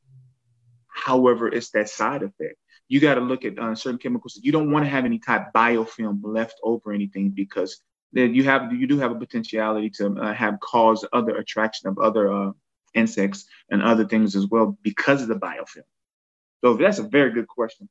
However, 0.88 1.48
it's 1.48 1.72
that 1.72 1.90
side 1.90 2.24
effect. 2.24 2.58
You 2.88 3.00
got 3.00 3.16
to 3.16 3.22
look 3.22 3.46
at 3.46 3.58
uh, 3.58 3.76
certain 3.76 3.98
chemicals. 3.98 4.40
You 4.42 4.52
don't 4.52 4.72
want 4.72 4.86
to 4.86 4.90
have 4.90 5.06
any 5.06 5.20
type 5.20 5.54
biofilm 5.56 6.20
left 6.24 6.60
over 6.64 6.92
anything 6.92 7.30
because 7.30 7.82
then 8.12 8.36
you 8.36 8.44
have 8.44 8.72
you 8.72 8.86
do 8.86 9.00
have 9.00 9.12
a 9.12 9.16
potentiality 9.16 9.90
to 9.90 10.16
uh, 10.20 10.34
have 10.34 10.60
cause 10.60 11.06
other 11.12 11.36
attraction 11.38 11.90
of 11.90 11.98
other 11.98 12.32
uh, 12.32 12.52
insects 12.94 13.46
and 13.70 13.82
other 13.82 14.06
things 14.06 14.36
as 14.36 14.48
well 14.48 14.78
because 14.82 15.22
of 15.22 15.28
the 15.28 15.36
biofilm. 15.36 15.84
So 16.64 16.76
that's 16.76 17.00
a 17.00 17.04
very 17.04 17.32
good 17.32 17.48
question. 17.48 17.90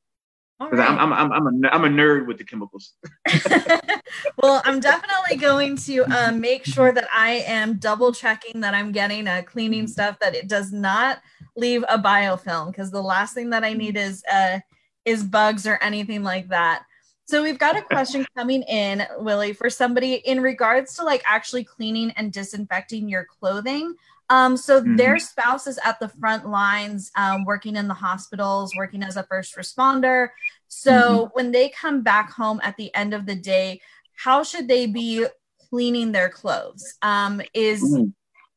Because 0.59 0.79
right. 0.79 0.89
I'm, 0.89 1.13
I'm, 1.13 1.13
I'm, 1.13 1.31
I'm, 1.31 1.47
a, 1.47 1.67
I'm 1.69 1.85
a 1.85 1.89
nerd 1.89 2.27
with 2.27 2.37
the 2.37 2.43
chemicals. 2.43 2.93
well, 4.37 4.61
I'm 4.65 4.79
definitely 4.79 5.37
going 5.37 5.75
to 5.77 6.03
um, 6.05 6.39
make 6.39 6.65
sure 6.65 6.91
that 6.91 7.07
I 7.13 7.43
am 7.47 7.77
double 7.77 8.13
checking 8.13 8.61
that 8.61 8.73
I'm 8.73 8.91
getting 8.91 9.27
a 9.27 9.43
cleaning 9.43 9.87
stuff 9.87 10.17
that 10.19 10.35
it 10.35 10.47
does 10.47 10.71
not 10.71 11.21
leave 11.55 11.83
a 11.89 11.99
biofilm 11.99 12.67
because 12.67 12.91
the 12.91 13.01
last 13.01 13.33
thing 13.33 13.49
that 13.49 13.63
I 13.63 13.73
need 13.73 13.97
is 13.97 14.23
uh, 14.31 14.59
is 15.05 15.23
bugs 15.23 15.67
or 15.67 15.77
anything 15.81 16.23
like 16.23 16.47
that. 16.49 16.85
So 17.25 17.41
we've 17.41 17.59
got 17.59 17.77
a 17.77 17.81
question 17.81 18.25
coming 18.35 18.63
in, 18.63 19.05
Willie, 19.17 19.53
for 19.53 19.69
somebody 19.69 20.15
in 20.15 20.41
regards 20.41 20.95
to 20.95 21.03
like 21.03 21.23
actually 21.25 21.63
cleaning 21.63 22.11
and 22.11 22.33
disinfecting 22.33 23.07
your 23.07 23.25
clothing. 23.25 23.95
Um, 24.33 24.57
so 24.57 24.81
mm-hmm. 24.81 24.95
their 24.95 25.19
spouse 25.19 25.67
is 25.67 25.79
at 25.85 25.99
the 25.99 26.09
front 26.09 26.49
lines, 26.49 27.11
um, 27.15 27.45
working 27.45 27.75
in 27.75 27.87
the 27.87 27.93
hospitals, 27.93 28.73
working 28.75 29.03
as 29.03 29.15
a 29.15 29.23
first 29.23 29.55
responder. 29.55 30.29
So 30.69 30.91
mm-hmm. 30.91 31.29
when 31.33 31.51
they 31.51 31.69
come 31.69 32.01
back 32.01 32.31
home 32.31 32.59
at 32.63 32.75
the 32.75 32.93
end 32.95 33.13
of 33.13 33.27
the 33.27 33.35
day, 33.35 33.79
how 34.15 34.41
should 34.41 34.67
they 34.67 34.87
be 34.87 35.27
cleaning 35.69 36.11
their 36.11 36.29
clothes? 36.29 36.95
Um, 37.03 37.41
is 37.53 37.83
mm-hmm. 37.83 38.05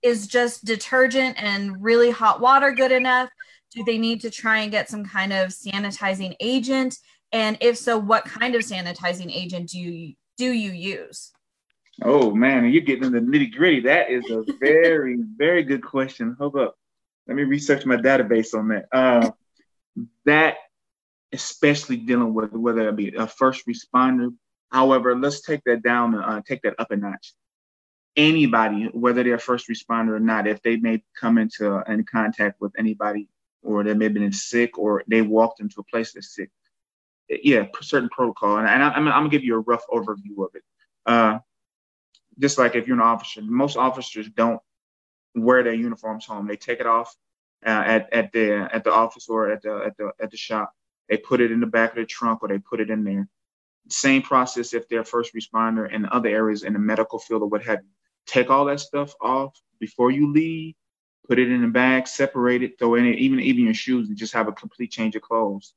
is 0.00 0.26
just 0.26 0.64
detergent 0.64 1.36
and 1.38 1.82
really 1.82 2.10
hot 2.10 2.40
water 2.40 2.72
good 2.72 2.92
enough? 2.92 3.28
Do 3.72 3.84
they 3.84 3.98
need 3.98 4.22
to 4.22 4.30
try 4.30 4.60
and 4.60 4.70
get 4.70 4.88
some 4.88 5.04
kind 5.04 5.30
of 5.30 5.50
sanitizing 5.50 6.36
agent? 6.40 6.96
And 7.32 7.58
if 7.60 7.76
so, 7.76 7.98
what 7.98 8.24
kind 8.24 8.54
of 8.54 8.62
sanitizing 8.62 9.30
agent 9.30 9.70
do 9.70 9.78
you 9.78 10.14
do 10.38 10.50
you 10.50 10.70
use? 10.70 11.32
Oh 12.02 12.34
man, 12.34 12.70
you're 12.70 12.82
getting 12.82 13.04
into 13.04 13.20
the 13.20 13.26
nitty 13.26 13.54
gritty. 13.54 13.80
That 13.80 14.10
is 14.10 14.28
a 14.30 14.44
very, 14.60 15.16
very 15.36 15.62
good 15.62 15.82
question. 15.82 16.36
Hold 16.38 16.56
up. 16.56 16.76
Let 17.26 17.36
me 17.36 17.44
research 17.44 17.86
my 17.86 17.96
database 17.96 18.54
on 18.54 18.68
that. 18.68 18.86
Uh, 18.92 19.30
that, 20.24 20.56
especially 21.32 21.96
dealing 21.96 22.34
with 22.34 22.52
whether 22.52 22.88
it 22.88 22.96
be 22.96 23.14
a 23.14 23.26
first 23.26 23.66
responder. 23.66 24.34
However, 24.70 25.16
let's 25.16 25.40
take 25.40 25.64
that 25.64 25.82
down, 25.82 26.14
uh, 26.14 26.42
take 26.46 26.62
that 26.62 26.74
up 26.78 26.90
a 26.90 26.96
notch. 26.96 27.34
Anybody, 28.14 28.88
whether 28.92 29.22
they're 29.22 29.34
a 29.34 29.38
first 29.38 29.68
responder 29.68 30.16
or 30.16 30.20
not, 30.20 30.46
if 30.46 30.62
they 30.62 30.76
may 30.76 31.02
come 31.18 31.38
into 31.38 31.76
uh, 31.76 31.82
in 31.88 32.04
contact 32.04 32.60
with 32.60 32.72
anybody, 32.78 33.28
or 33.62 33.84
they 33.84 33.94
may 33.94 34.06
have 34.06 34.14
been 34.14 34.32
sick, 34.32 34.78
or 34.78 35.02
they 35.08 35.22
walked 35.22 35.60
into 35.60 35.80
a 35.80 35.84
place 35.84 36.12
that's 36.12 36.34
sick, 36.34 36.50
yeah, 37.28 37.66
certain 37.80 38.08
protocol. 38.08 38.58
And, 38.58 38.68
I, 38.68 38.96
am 38.96 39.08
I'm 39.08 39.12
gonna 39.12 39.28
give 39.28 39.44
you 39.44 39.56
a 39.56 39.60
rough 39.60 39.84
overview 39.90 40.44
of 40.44 40.54
it. 40.54 40.62
Uh, 41.04 41.38
just 42.38 42.58
like 42.58 42.74
if 42.74 42.86
you're 42.86 42.96
an 42.96 43.02
officer, 43.02 43.42
most 43.42 43.76
officers 43.76 44.28
don't 44.28 44.60
wear 45.34 45.62
their 45.62 45.74
uniforms 45.74 46.26
home. 46.26 46.46
They 46.46 46.56
take 46.56 46.80
it 46.80 46.86
off 46.86 47.14
uh, 47.64 47.68
at 47.70 48.12
at 48.12 48.32
the 48.32 48.68
at 48.72 48.84
the 48.84 48.92
office 48.92 49.28
or 49.28 49.50
at 49.50 49.62
the 49.62 49.82
at 49.86 49.96
the 49.96 50.12
at 50.20 50.30
the 50.30 50.36
shop. 50.36 50.72
They 51.08 51.16
put 51.16 51.40
it 51.40 51.52
in 51.52 51.60
the 51.60 51.66
back 51.66 51.90
of 51.90 51.96
the 51.96 52.04
trunk 52.04 52.42
or 52.42 52.48
they 52.48 52.58
put 52.58 52.80
it 52.80 52.90
in 52.90 53.04
there. 53.04 53.28
Same 53.88 54.22
process 54.22 54.74
if 54.74 54.88
they're 54.88 55.04
first 55.04 55.34
responder 55.34 55.90
in 55.90 56.06
other 56.06 56.28
areas 56.28 56.64
in 56.64 56.72
the 56.72 56.78
medical 56.78 57.18
field 57.18 57.42
or 57.42 57.48
what 57.48 57.64
have 57.64 57.80
you. 57.82 57.90
Take 58.26 58.50
all 58.50 58.64
that 58.64 58.80
stuff 58.80 59.14
off 59.20 59.54
before 59.78 60.10
you 60.10 60.32
leave. 60.32 60.74
Put 61.28 61.38
it 61.38 61.50
in 61.50 61.62
the 61.62 61.68
bag, 61.68 62.06
separate 62.06 62.62
it, 62.62 62.78
throw 62.78 62.96
in 62.96 63.06
it, 63.06 63.18
even 63.18 63.40
even 63.40 63.64
your 63.64 63.74
shoes, 63.74 64.08
and 64.08 64.16
just 64.16 64.34
have 64.34 64.48
a 64.48 64.52
complete 64.52 64.90
change 64.90 65.16
of 65.16 65.22
clothes 65.22 65.74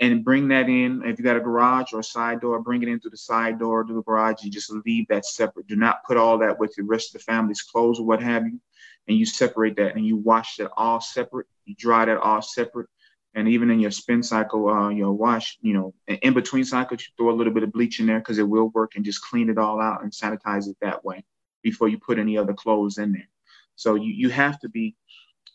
and 0.00 0.24
bring 0.24 0.48
that 0.48 0.68
in. 0.68 1.02
If 1.04 1.18
you 1.18 1.24
got 1.24 1.36
a 1.36 1.40
garage 1.40 1.92
or 1.92 2.00
a 2.00 2.04
side 2.04 2.40
door, 2.40 2.60
bring 2.60 2.82
it 2.82 2.88
in 2.88 3.00
through 3.00 3.12
the 3.12 3.16
side 3.16 3.58
door 3.58 3.84
to 3.84 3.92
the 3.92 4.02
garage. 4.02 4.42
You 4.42 4.50
just 4.50 4.70
leave 4.70 5.08
that 5.08 5.24
separate. 5.24 5.66
Do 5.66 5.76
not 5.76 6.04
put 6.04 6.16
all 6.16 6.38
that 6.38 6.58
with 6.58 6.74
the 6.74 6.82
rest 6.82 7.14
of 7.14 7.20
the 7.20 7.24
family's 7.24 7.62
clothes 7.62 7.98
or 7.98 8.06
what 8.06 8.22
have 8.22 8.46
you. 8.46 8.60
And 9.08 9.16
you 9.16 9.24
separate 9.24 9.76
that 9.76 9.94
and 9.96 10.04
you 10.04 10.16
wash 10.16 10.56
that 10.56 10.70
all 10.76 11.00
separate. 11.00 11.46
You 11.64 11.74
dry 11.78 12.04
that 12.04 12.18
all 12.18 12.42
separate. 12.42 12.88
And 13.34 13.48
even 13.48 13.70
in 13.70 13.80
your 13.80 13.90
spin 13.90 14.22
cycle, 14.22 14.68
uh, 14.68 14.88
your 14.88 15.12
wash, 15.12 15.58
you 15.60 15.74
know, 15.74 15.94
in 16.08 16.32
between 16.32 16.64
cycles, 16.64 17.02
you 17.02 17.08
throw 17.16 17.34
a 17.34 17.36
little 17.36 17.52
bit 17.52 17.62
of 17.62 17.72
bleach 17.72 18.00
in 18.00 18.06
there 18.06 18.18
because 18.18 18.38
it 18.38 18.48
will 18.48 18.68
work 18.70 18.96
and 18.96 19.04
just 19.04 19.22
clean 19.22 19.50
it 19.50 19.58
all 19.58 19.80
out 19.80 20.02
and 20.02 20.10
sanitize 20.10 20.68
it 20.68 20.76
that 20.80 21.04
way 21.04 21.22
before 21.62 21.88
you 21.88 21.98
put 21.98 22.18
any 22.18 22.38
other 22.38 22.54
clothes 22.54 22.98
in 22.98 23.12
there. 23.12 23.28
So 23.76 23.94
you, 23.94 24.12
you 24.12 24.30
have 24.30 24.58
to 24.60 24.68
be 24.68 24.96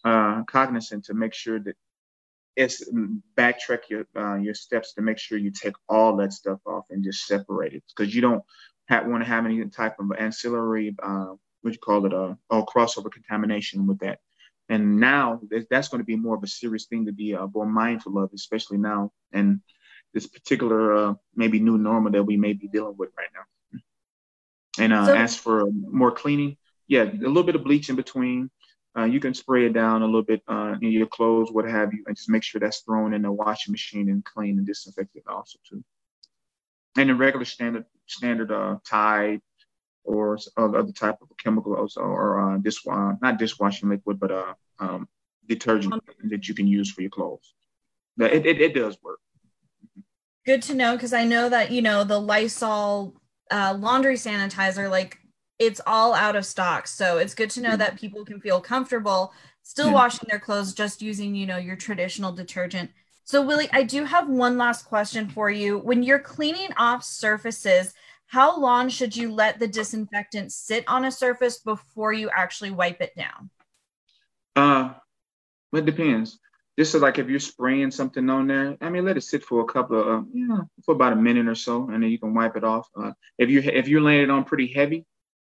uh, 0.03 0.43
cognizant 0.43 1.05
to 1.05 1.13
make 1.13 1.33
sure 1.33 1.59
that 1.59 1.75
it's 2.55 2.89
backtrack 3.37 3.89
your 3.89 4.05
uh, 4.15 4.35
your 4.35 4.53
steps 4.53 4.93
to 4.93 5.01
make 5.01 5.17
sure 5.17 5.37
you 5.37 5.51
take 5.51 5.75
all 5.87 6.15
that 6.17 6.33
stuff 6.33 6.59
off 6.65 6.85
and 6.89 7.03
just 7.03 7.25
separate 7.25 7.73
it 7.73 7.83
because 7.95 8.13
you 8.13 8.21
don't 8.21 8.43
want 8.89 9.23
to 9.23 9.29
have 9.29 9.45
any 9.45 9.63
type 9.69 9.95
of 9.99 10.11
ancillary 10.17 10.95
uh, 11.01 11.33
what 11.61 11.73
you 11.73 11.79
call 11.79 12.05
it 12.05 12.13
uh, 12.13 12.33
or 12.49 12.65
crossover 12.65 13.11
contamination 13.11 13.87
with 13.87 13.99
that. 13.99 14.19
And 14.69 14.99
now 14.99 15.41
that's 15.69 15.89
going 15.89 15.99
to 15.99 16.05
be 16.05 16.15
more 16.15 16.35
of 16.35 16.43
a 16.43 16.47
serious 16.47 16.85
thing 16.85 17.05
to 17.05 17.11
be 17.11 17.35
uh, 17.35 17.47
more 17.53 17.65
mindful 17.65 18.17
of, 18.17 18.31
especially 18.33 18.77
now 18.77 19.11
and 19.33 19.59
this 20.13 20.27
particular 20.27 20.95
uh, 20.95 21.13
maybe 21.35 21.59
new 21.59 21.77
normal 21.77 22.11
that 22.11 22.23
we 22.23 22.37
may 22.37 22.53
be 22.53 22.67
dealing 22.67 22.95
with 22.97 23.09
right 23.17 23.29
now. 23.33 23.79
And 24.79 24.93
uh, 24.93 25.05
so, 25.05 25.15
as 25.15 25.35
for 25.35 25.69
more 25.71 26.11
cleaning, 26.11 26.57
yeah, 26.87 27.03
a 27.03 27.27
little 27.27 27.43
bit 27.43 27.55
of 27.55 27.63
bleach 27.63 27.89
in 27.89 27.95
between, 27.95 28.49
uh, 28.97 29.05
you 29.05 29.19
can 29.19 29.33
spray 29.33 29.65
it 29.65 29.73
down 29.73 30.01
a 30.01 30.05
little 30.05 30.23
bit 30.23 30.41
uh, 30.47 30.75
in 30.81 30.91
your 30.91 31.07
clothes, 31.07 31.51
what 31.51 31.65
have 31.65 31.93
you, 31.93 32.03
and 32.07 32.15
just 32.15 32.29
make 32.29 32.43
sure 32.43 32.59
that's 32.59 32.81
thrown 32.81 33.13
in 33.13 33.21
the 33.21 33.31
washing 33.31 33.71
machine 33.71 34.09
and 34.09 34.23
clean 34.25 34.57
and 34.57 34.67
disinfected 34.67 35.23
also 35.27 35.57
too. 35.67 35.83
And 36.97 37.09
the 37.09 37.15
regular 37.15 37.45
standard 37.45 37.85
standard 38.05 38.51
uh, 38.51 38.77
Tide 38.85 39.41
or 40.03 40.37
other 40.57 40.91
type 40.91 41.17
of 41.21 41.29
chemical 41.37 41.75
also, 41.75 42.01
or 42.01 42.55
uh, 42.55 42.57
dish 42.57 42.77
uh, 42.89 43.13
not 43.21 43.37
dishwashing 43.39 43.89
liquid, 43.89 44.19
but 44.19 44.31
uh, 44.31 44.53
um, 44.79 45.07
detergent 45.47 45.93
that 46.25 46.47
you 46.47 46.53
can 46.53 46.67
use 46.67 46.91
for 46.91 47.01
your 47.01 47.11
clothes. 47.11 47.53
It, 48.19 48.45
it, 48.45 48.61
it 48.61 48.73
does 48.73 48.97
work. 49.01 49.19
Good 50.45 50.61
to 50.63 50.73
know 50.73 50.95
because 50.95 51.13
I 51.13 51.23
know 51.23 51.47
that 51.49 51.71
you 51.71 51.81
know 51.81 52.03
the 52.03 52.19
Lysol 52.19 53.15
uh, 53.51 53.77
laundry 53.79 54.15
sanitizer 54.15 54.89
like 54.89 55.17
it's 55.61 55.79
all 55.85 56.15
out 56.15 56.35
of 56.35 56.43
stock. 56.43 56.87
So 56.87 57.19
it's 57.19 57.35
good 57.35 57.51
to 57.51 57.61
know 57.61 57.77
that 57.77 57.95
people 57.95 58.25
can 58.25 58.41
feel 58.41 58.59
comfortable 58.59 59.31
still 59.61 59.87
yeah. 59.87 59.93
washing 59.93 60.27
their 60.27 60.39
clothes 60.39 60.73
just 60.73 61.03
using, 61.03 61.35
you 61.35 61.45
know, 61.45 61.57
your 61.57 61.75
traditional 61.75 62.31
detergent. 62.31 62.89
So 63.25 63.45
Willie, 63.45 63.69
I 63.71 63.83
do 63.83 64.03
have 64.03 64.27
one 64.27 64.57
last 64.57 64.85
question 64.85 65.29
for 65.29 65.51
you. 65.51 65.77
When 65.77 66.01
you're 66.01 66.19
cleaning 66.19 66.69
off 66.77 67.03
surfaces, 67.03 67.93
how 68.25 68.59
long 68.59 68.89
should 68.89 69.15
you 69.15 69.31
let 69.31 69.59
the 69.59 69.67
disinfectant 69.67 70.51
sit 70.51 70.83
on 70.87 71.05
a 71.05 71.11
surface 71.11 71.59
before 71.59 72.11
you 72.11 72.31
actually 72.35 72.71
wipe 72.71 72.99
it 72.99 73.15
down? 73.15 73.51
Uh, 74.55 74.93
it 75.73 75.85
depends. 75.85 76.39
Just 76.79 76.93
so 76.93 76.97
like 76.97 77.19
if 77.19 77.29
you're 77.29 77.39
spraying 77.39 77.91
something 77.91 78.27
on 78.29 78.47
there, 78.47 78.77
I 78.81 78.89
mean, 78.89 79.05
let 79.05 79.17
it 79.17 79.21
sit 79.21 79.43
for 79.43 79.61
a 79.61 79.65
couple 79.65 80.01
of, 80.01 80.07
uh, 80.07 80.21
yeah, 80.33 80.61
for 80.83 80.95
about 80.95 81.13
a 81.13 81.17
minute 81.17 81.47
or 81.47 81.55
so, 81.55 81.89
and 81.89 82.01
then 82.01 82.09
you 82.09 82.17
can 82.17 82.33
wipe 82.33 82.55
it 82.55 82.63
off. 82.63 82.87
Uh, 82.99 83.11
if 83.37 83.49
you 83.49 83.59
if 83.59 83.87
you're 83.87 84.01
laying 84.01 84.23
it 84.23 84.29
on 84.31 84.45
pretty 84.45 84.67
heavy, 84.67 85.05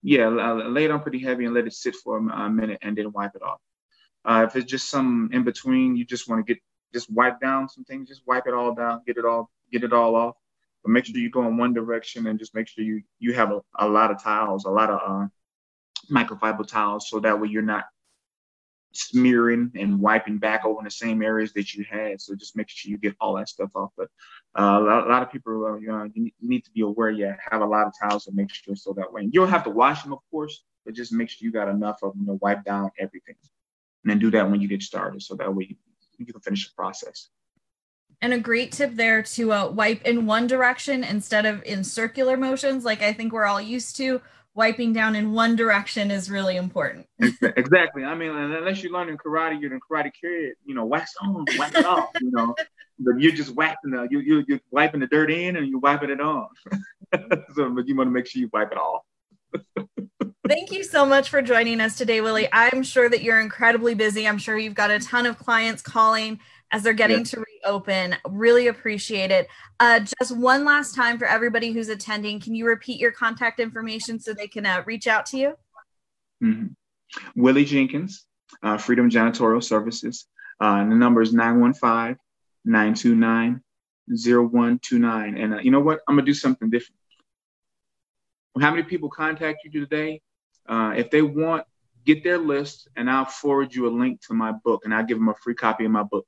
yeah, 0.02 0.28
lay 0.28 0.84
it 0.84 0.90
on 0.90 1.00
pretty 1.00 1.20
heavy 1.20 1.44
and 1.44 1.54
let 1.54 1.66
it 1.66 1.72
sit 1.72 1.94
for 1.96 2.18
a 2.18 2.50
minute 2.50 2.78
and 2.82 2.96
then 2.96 3.12
wipe 3.12 3.34
it 3.34 3.42
off. 3.42 3.60
Uh, 4.24 4.44
if 4.46 4.56
it's 4.56 4.70
just 4.70 4.88
some 4.88 5.30
in 5.32 5.44
between, 5.44 5.96
you 5.96 6.04
just 6.04 6.28
want 6.28 6.44
to 6.44 6.54
get 6.54 6.62
just 6.92 7.10
wipe 7.10 7.40
down 7.40 7.68
some 7.68 7.84
things, 7.84 8.08
just 8.08 8.22
wipe 8.26 8.46
it 8.46 8.54
all 8.54 8.74
down, 8.74 9.02
get 9.06 9.16
it 9.16 9.24
all 9.24 9.50
get 9.70 9.84
it 9.84 9.92
all 9.92 10.14
off. 10.14 10.36
But 10.82 10.90
make 10.90 11.04
sure 11.06 11.16
you 11.16 11.30
go 11.30 11.46
in 11.46 11.56
one 11.56 11.72
direction 11.72 12.26
and 12.26 12.38
just 12.38 12.54
make 12.54 12.68
sure 12.68 12.84
you 12.84 13.02
you 13.18 13.32
have 13.34 13.52
a, 13.52 13.60
a 13.78 13.88
lot 13.88 14.10
of 14.10 14.22
towels, 14.22 14.64
a 14.64 14.70
lot 14.70 14.90
of 14.90 15.00
uh, 15.04 15.26
microfiber 16.10 16.66
towels, 16.66 17.08
so 17.08 17.20
that 17.20 17.40
way 17.40 17.48
you're 17.48 17.62
not 17.62 17.84
smearing 18.92 19.70
and 19.74 20.00
wiping 20.00 20.38
back 20.38 20.64
over 20.64 20.80
the 20.82 20.90
same 20.90 21.22
areas 21.22 21.52
that 21.52 21.74
you 21.74 21.84
had. 21.88 22.20
So 22.20 22.34
just 22.34 22.56
make 22.56 22.68
sure 22.68 22.90
you 22.90 22.98
get 22.98 23.16
all 23.20 23.34
that 23.36 23.48
stuff 23.48 23.70
off. 23.74 23.90
But 23.96 24.08
uh, 24.58 24.78
a, 24.80 24.80
lot, 24.80 25.06
a, 25.06 25.10
lot, 25.10 25.22
of 25.22 25.30
people, 25.30 25.66
uh, 25.66 25.76
you, 25.76 25.88
know, 25.88 26.08
you 26.14 26.30
need 26.40 26.64
to 26.64 26.70
be 26.70 26.82
aware. 26.82 27.10
Yeah, 27.10 27.36
have 27.50 27.62
a 27.62 27.66
lot 27.66 27.86
of 27.86 27.92
towels 28.00 28.24
to 28.24 28.32
make 28.32 28.52
sure 28.52 28.76
so 28.76 28.92
that 28.94 29.12
way 29.12 29.22
you 29.22 29.32
don't 29.32 29.48
have 29.48 29.64
to 29.64 29.70
wash 29.70 30.02
them, 30.02 30.12
of 30.12 30.20
course, 30.30 30.64
but 30.84 30.94
just 30.94 31.12
make 31.12 31.30
sure 31.30 31.44
you 31.46 31.52
got 31.52 31.68
enough 31.68 31.98
of 32.02 32.14
them 32.14 32.26
to 32.26 32.34
wipe 32.34 32.64
down 32.64 32.90
everything, 32.98 33.36
and 34.04 34.10
then 34.10 34.18
do 34.18 34.30
that 34.30 34.50
when 34.50 34.60
you 34.60 34.68
get 34.68 34.82
started, 34.82 35.22
so 35.22 35.34
that 35.36 35.54
way 35.54 35.76
you 36.18 36.26
can 36.26 36.40
finish 36.40 36.68
the 36.68 36.74
process. 36.74 37.28
And 38.20 38.32
a 38.32 38.38
great 38.38 38.70
tip 38.70 38.94
there 38.94 39.22
to 39.22 39.52
uh, 39.52 39.68
wipe 39.70 40.02
in 40.02 40.26
one 40.26 40.46
direction 40.46 41.02
instead 41.02 41.44
of 41.44 41.60
in 41.64 41.82
circular 41.82 42.36
motions, 42.36 42.84
like 42.84 43.02
I 43.02 43.12
think 43.12 43.32
we're 43.32 43.46
all 43.46 43.60
used 43.60 43.96
to 43.96 44.22
wiping 44.54 44.92
down 44.92 45.16
in 45.16 45.32
one 45.32 45.56
direction 45.56 46.10
is 46.10 46.30
really 46.30 46.56
important. 46.56 47.06
exactly. 47.42 48.04
I 48.04 48.14
mean, 48.14 48.30
unless 48.30 48.82
you 48.82 48.92
learn 48.92 49.08
in 49.08 49.16
karate, 49.16 49.60
you're 49.60 49.72
in 49.72 49.80
karate 49.80 50.10
kid, 50.18 50.54
you 50.64 50.74
know, 50.74 50.84
wax 50.84 51.14
on, 51.20 51.44
wax 51.58 51.76
off, 51.84 52.10
you 52.20 52.30
know, 52.30 52.54
but 52.98 53.18
you're 53.18 53.32
just 53.32 53.54
whacking 53.54 53.90
the, 53.90 54.06
you, 54.10 54.20
you, 54.20 54.44
you're 54.46 54.60
wiping 54.70 55.00
the 55.00 55.06
dirt 55.06 55.30
in 55.30 55.56
and 55.56 55.66
you're 55.68 55.80
wiping 55.80 56.10
it 56.10 56.20
on. 56.20 56.48
so, 57.54 57.70
but 57.70 57.86
you 57.86 57.96
want 57.96 58.08
to 58.08 58.12
make 58.12 58.26
sure 58.26 58.40
you 58.40 58.50
wipe 58.52 58.72
it 58.72 58.78
off. 58.78 59.02
Thank 60.48 60.72
you 60.72 60.82
so 60.82 61.06
much 61.06 61.30
for 61.30 61.40
joining 61.40 61.80
us 61.80 61.96
today, 61.96 62.20
Willie. 62.20 62.48
I'm 62.52 62.82
sure 62.82 63.08
that 63.08 63.22
you're 63.22 63.40
incredibly 63.40 63.94
busy. 63.94 64.26
I'm 64.26 64.38
sure 64.38 64.58
you've 64.58 64.74
got 64.74 64.90
a 64.90 64.98
ton 64.98 65.24
of 65.24 65.38
clients 65.38 65.82
calling 65.82 66.40
as 66.72 66.82
they're 66.82 66.94
getting 66.94 67.22
to 67.22 67.44
reopen. 67.64 68.16
Really 68.28 68.68
appreciate 68.68 69.30
it. 69.30 69.48
Uh, 69.78 70.00
just 70.00 70.34
one 70.36 70.64
last 70.64 70.94
time 70.94 71.18
for 71.18 71.26
everybody 71.26 71.72
who's 71.72 71.90
attending, 71.90 72.40
can 72.40 72.54
you 72.54 72.66
repeat 72.66 72.98
your 72.98 73.12
contact 73.12 73.60
information 73.60 74.18
so 74.18 74.32
they 74.32 74.48
can 74.48 74.64
uh, 74.64 74.82
reach 74.86 75.06
out 75.06 75.26
to 75.26 75.36
you? 75.36 75.54
Mm-hmm. 76.42 76.68
Willie 77.36 77.66
Jenkins, 77.66 78.26
uh, 78.62 78.78
Freedom 78.78 79.10
Janitorial 79.10 79.62
Services. 79.62 80.26
Uh, 80.60 80.78
the 80.78 80.94
number 80.94 81.20
is 81.20 81.32
915 81.32 82.16
929 82.64 83.62
0129. 84.08 85.36
And 85.36 85.54
uh, 85.54 85.58
you 85.58 85.70
know 85.70 85.80
what? 85.80 86.00
I'm 86.08 86.16
going 86.16 86.24
to 86.24 86.30
do 86.30 86.34
something 86.34 86.70
different. 86.70 86.98
How 88.60 88.70
many 88.70 88.82
people 88.82 89.08
contact 89.08 89.64
you 89.64 89.70
today? 89.70 90.20
Uh, 90.66 90.94
if 90.96 91.10
they 91.10 91.22
want, 91.22 91.64
get 92.04 92.24
their 92.24 92.38
list 92.38 92.88
and 92.96 93.10
I'll 93.10 93.24
forward 93.24 93.74
you 93.74 93.86
a 93.86 93.90
link 93.90 94.20
to 94.26 94.34
my 94.34 94.52
book 94.52 94.82
and 94.84 94.94
I'll 94.94 95.04
give 95.04 95.18
them 95.18 95.28
a 95.28 95.34
free 95.34 95.54
copy 95.54 95.84
of 95.84 95.90
my 95.90 96.02
book. 96.02 96.26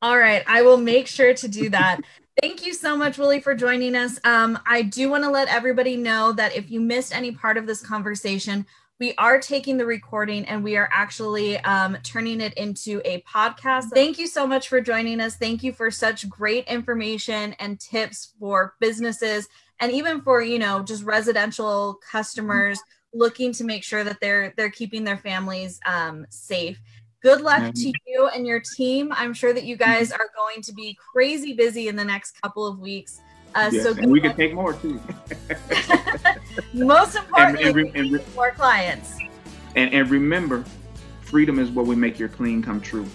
All 0.00 0.18
right. 0.18 0.42
I 0.46 0.62
will 0.62 0.76
make 0.76 1.06
sure 1.06 1.34
to 1.34 1.48
do 1.48 1.70
that. 1.70 2.00
Thank 2.40 2.64
you 2.64 2.72
so 2.72 2.96
much, 2.96 3.18
Willie, 3.18 3.40
for 3.40 3.54
joining 3.54 3.96
us. 3.96 4.20
Um, 4.22 4.58
I 4.64 4.82
do 4.82 5.10
want 5.10 5.24
to 5.24 5.30
let 5.30 5.48
everybody 5.48 5.96
know 5.96 6.32
that 6.32 6.54
if 6.54 6.70
you 6.70 6.80
missed 6.80 7.14
any 7.14 7.32
part 7.32 7.56
of 7.56 7.66
this 7.66 7.84
conversation, 7.84 8.64
we 9.00 9.14
are 9.18 9.40
taking 9.40 9.76
the 9.76 9.86
recording 9.86 10.44
and 10.46 10.62
we 10.62 10.76
are 10.76 10.88
actually 10.92 11.58
um, 11.58 11.96
turning 12.02 12.40
it 12.40 12.54
into 12.54 13.00
a 13.04 13.22
podcast. 13.22 13.90
Thank 13.92 14.18
you 14.18 14.26
so 14.26 14.46
much 14.46 14.68
for 14.68 14.80
joining 14.80 15.20
us. 15.20 15.36
Thank 15.36 15.62
you 15.62 15.72
for 15.72 15.90
such 15.90 16.28
great 16.28 16.66
information 16.66 17.54
and 17.58 17.78
tips 17.78 18.34
for 18.38 18.74
businesses 18.80 19.48
and 19.80 19.92
even 19.92 20.20
for 20.22 20.42
you 20.42 20.58
know 20.58 20.82
just 20.82 21.04
residential 21.04 21.98
customers 22.10 22.80
looking 23.14 23.52
to 23.52 23.64
make 23.64 23.84
sure 23.84 24.04
that 24.04 24.18
they're 24.20 24.52
they're 24.56 24.70
keeping 24.70 25.04
their 25.04 25.18
families 25.18 25.80
um, 25.86 26.26
safe. 26.30 26.80
Good 27.20 27.40
luck 27.40 27.62
mm-hmm. 27.62 27.72
to 27.72 27.92
you 28.06 28.28
and 28.28 28.46
your 28.46 28.60
team. 28.60 29.12
I'm 29.12 29.34
sure 29.34 29.52
that 29.52 29.64
you 29.64 29.76
guys 29.76 30.12
are 30.12 30.30
going 30.36 30.62
to 30.62 30.72
be 30.72 30.96
crazy 31.12 31.52
busy 31.52 31.88
in 31.88 31.96
the 31.96 32.04
next 32.04 32.40
couple 32.40 32.66
of 32.66 32.78
weeks. 32.78 33.20
Uh, 33.54 33.70
yes, 33.72 33.82
so 33.82 33.92
and 33.92 34.12
we 34.12 34.20
can 34.20 34.36
take 34.36 34.54
more 34.54 34.74
too. 34.74 35.00
Most 36.74 37.16
importantly, 37.16 37.64
and, 37.64 37.96
and, 37.96 38.14
and, 38.14 38.34
more 38.34 38.52
clients. 38.52 39.18
And, 39.74 39.92
and 39.92 40.08
remember, 40.10 40.64
freedom 41.22 41.58
is 41.58 41.70
what 41.70 41.86
we 41.86 41.96
make 41.96 42.18
your 42.18 42.28
clean 42.28 42.62
come 42.62 42.80
true. 42.80 43.06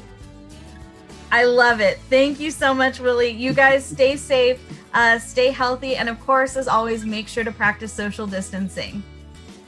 I 1.32 1.46
love 1.46 1.80
it. 1.80 2.00
Thank 2.10 2.40
you 2.40 2.52
so 2.52 2.74
much, 2.74 3.00
Willie. 3.00 3.30
You 3.30 3.54
guys 3.54 3.86
stay 3.86 4.18
safe, 4.18 4.60
uh, 4.94 5.18
stay 5.18 5.50
healthy, 5.50 5.96
and 5.96 6.10
of 6.10 6.20
course, 6.20 6.58
as 6.58 6.68
always, 6.68 7.06
make 7.06 7.28
sure 7.28 7.44
to 7.44 7.52
practice 7.52 7.94
social 7.94 8.28
distancing. 8.28 9.02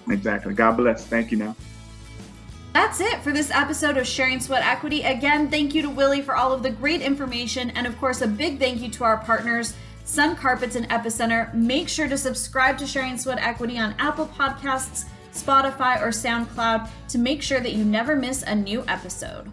Exactly. 0.10 0.54
God 0.54 0.78
bless. 0.78 1.06
Thank 1.08 1.32
you 1.32 1.38
now. 1.38 1.56
That's 2.76 3.00
it 3.00 3.22
for 3.22 3.32
this 3.32 3.52
episode 3.52 3.96
of 3.96 4.06
Sharing 4.06 4.42
Sweat 4.42 4.62
Equity. 4.62 5.04
Again, 5.04 5.50
thank 5.50 5.74
you 5.74 5.82
to 5.82 5.90
Willie 5.90 6.22
for 6.22 6.36
all 6.36 6.52
of 6.52 6.62
the 6.62 6.70
great 6.70 7.02
information. 7.02 7.70
And 7.70 7.88
of 7.88 7.98
course, 8.00 8.20
a 8.20 8.28
big 8.28 8.60
thank 8.60 8.82
you 8.82 8.90
to 8.90 9.06
our 9.06 9.16
partners, 9.16 9.74
Sun 10.04 10.36
Carpets 10.36 10.76
and 10.76 10.90
Epicenter. 10.90 11.54
Make 11.54 11.88
sure 11.88 12.10
to 12.10 12.18
subscribe 12.18 12.78
to 12.80 12.86
Sharing 12.86 13.18
Sweat 13.18 13.38
Equity 13.40 13.78
on 13.78 13.96
Apple 13.98 14.28
Podcasts, 14.28 15.06
Spotify, 15.32 16.02
or 16.02 16.10
SoundCloud 16.10 16.90
to 17.08 17.18
make 17.18 17.42
sure 17.42 17.62
that 17.62 17.72
you 17.72 17.86
never 17.86 18.14
miss 18.14 18.44
a 18.44 18.54
new 18.54 18.84
episode. 18.90 19.50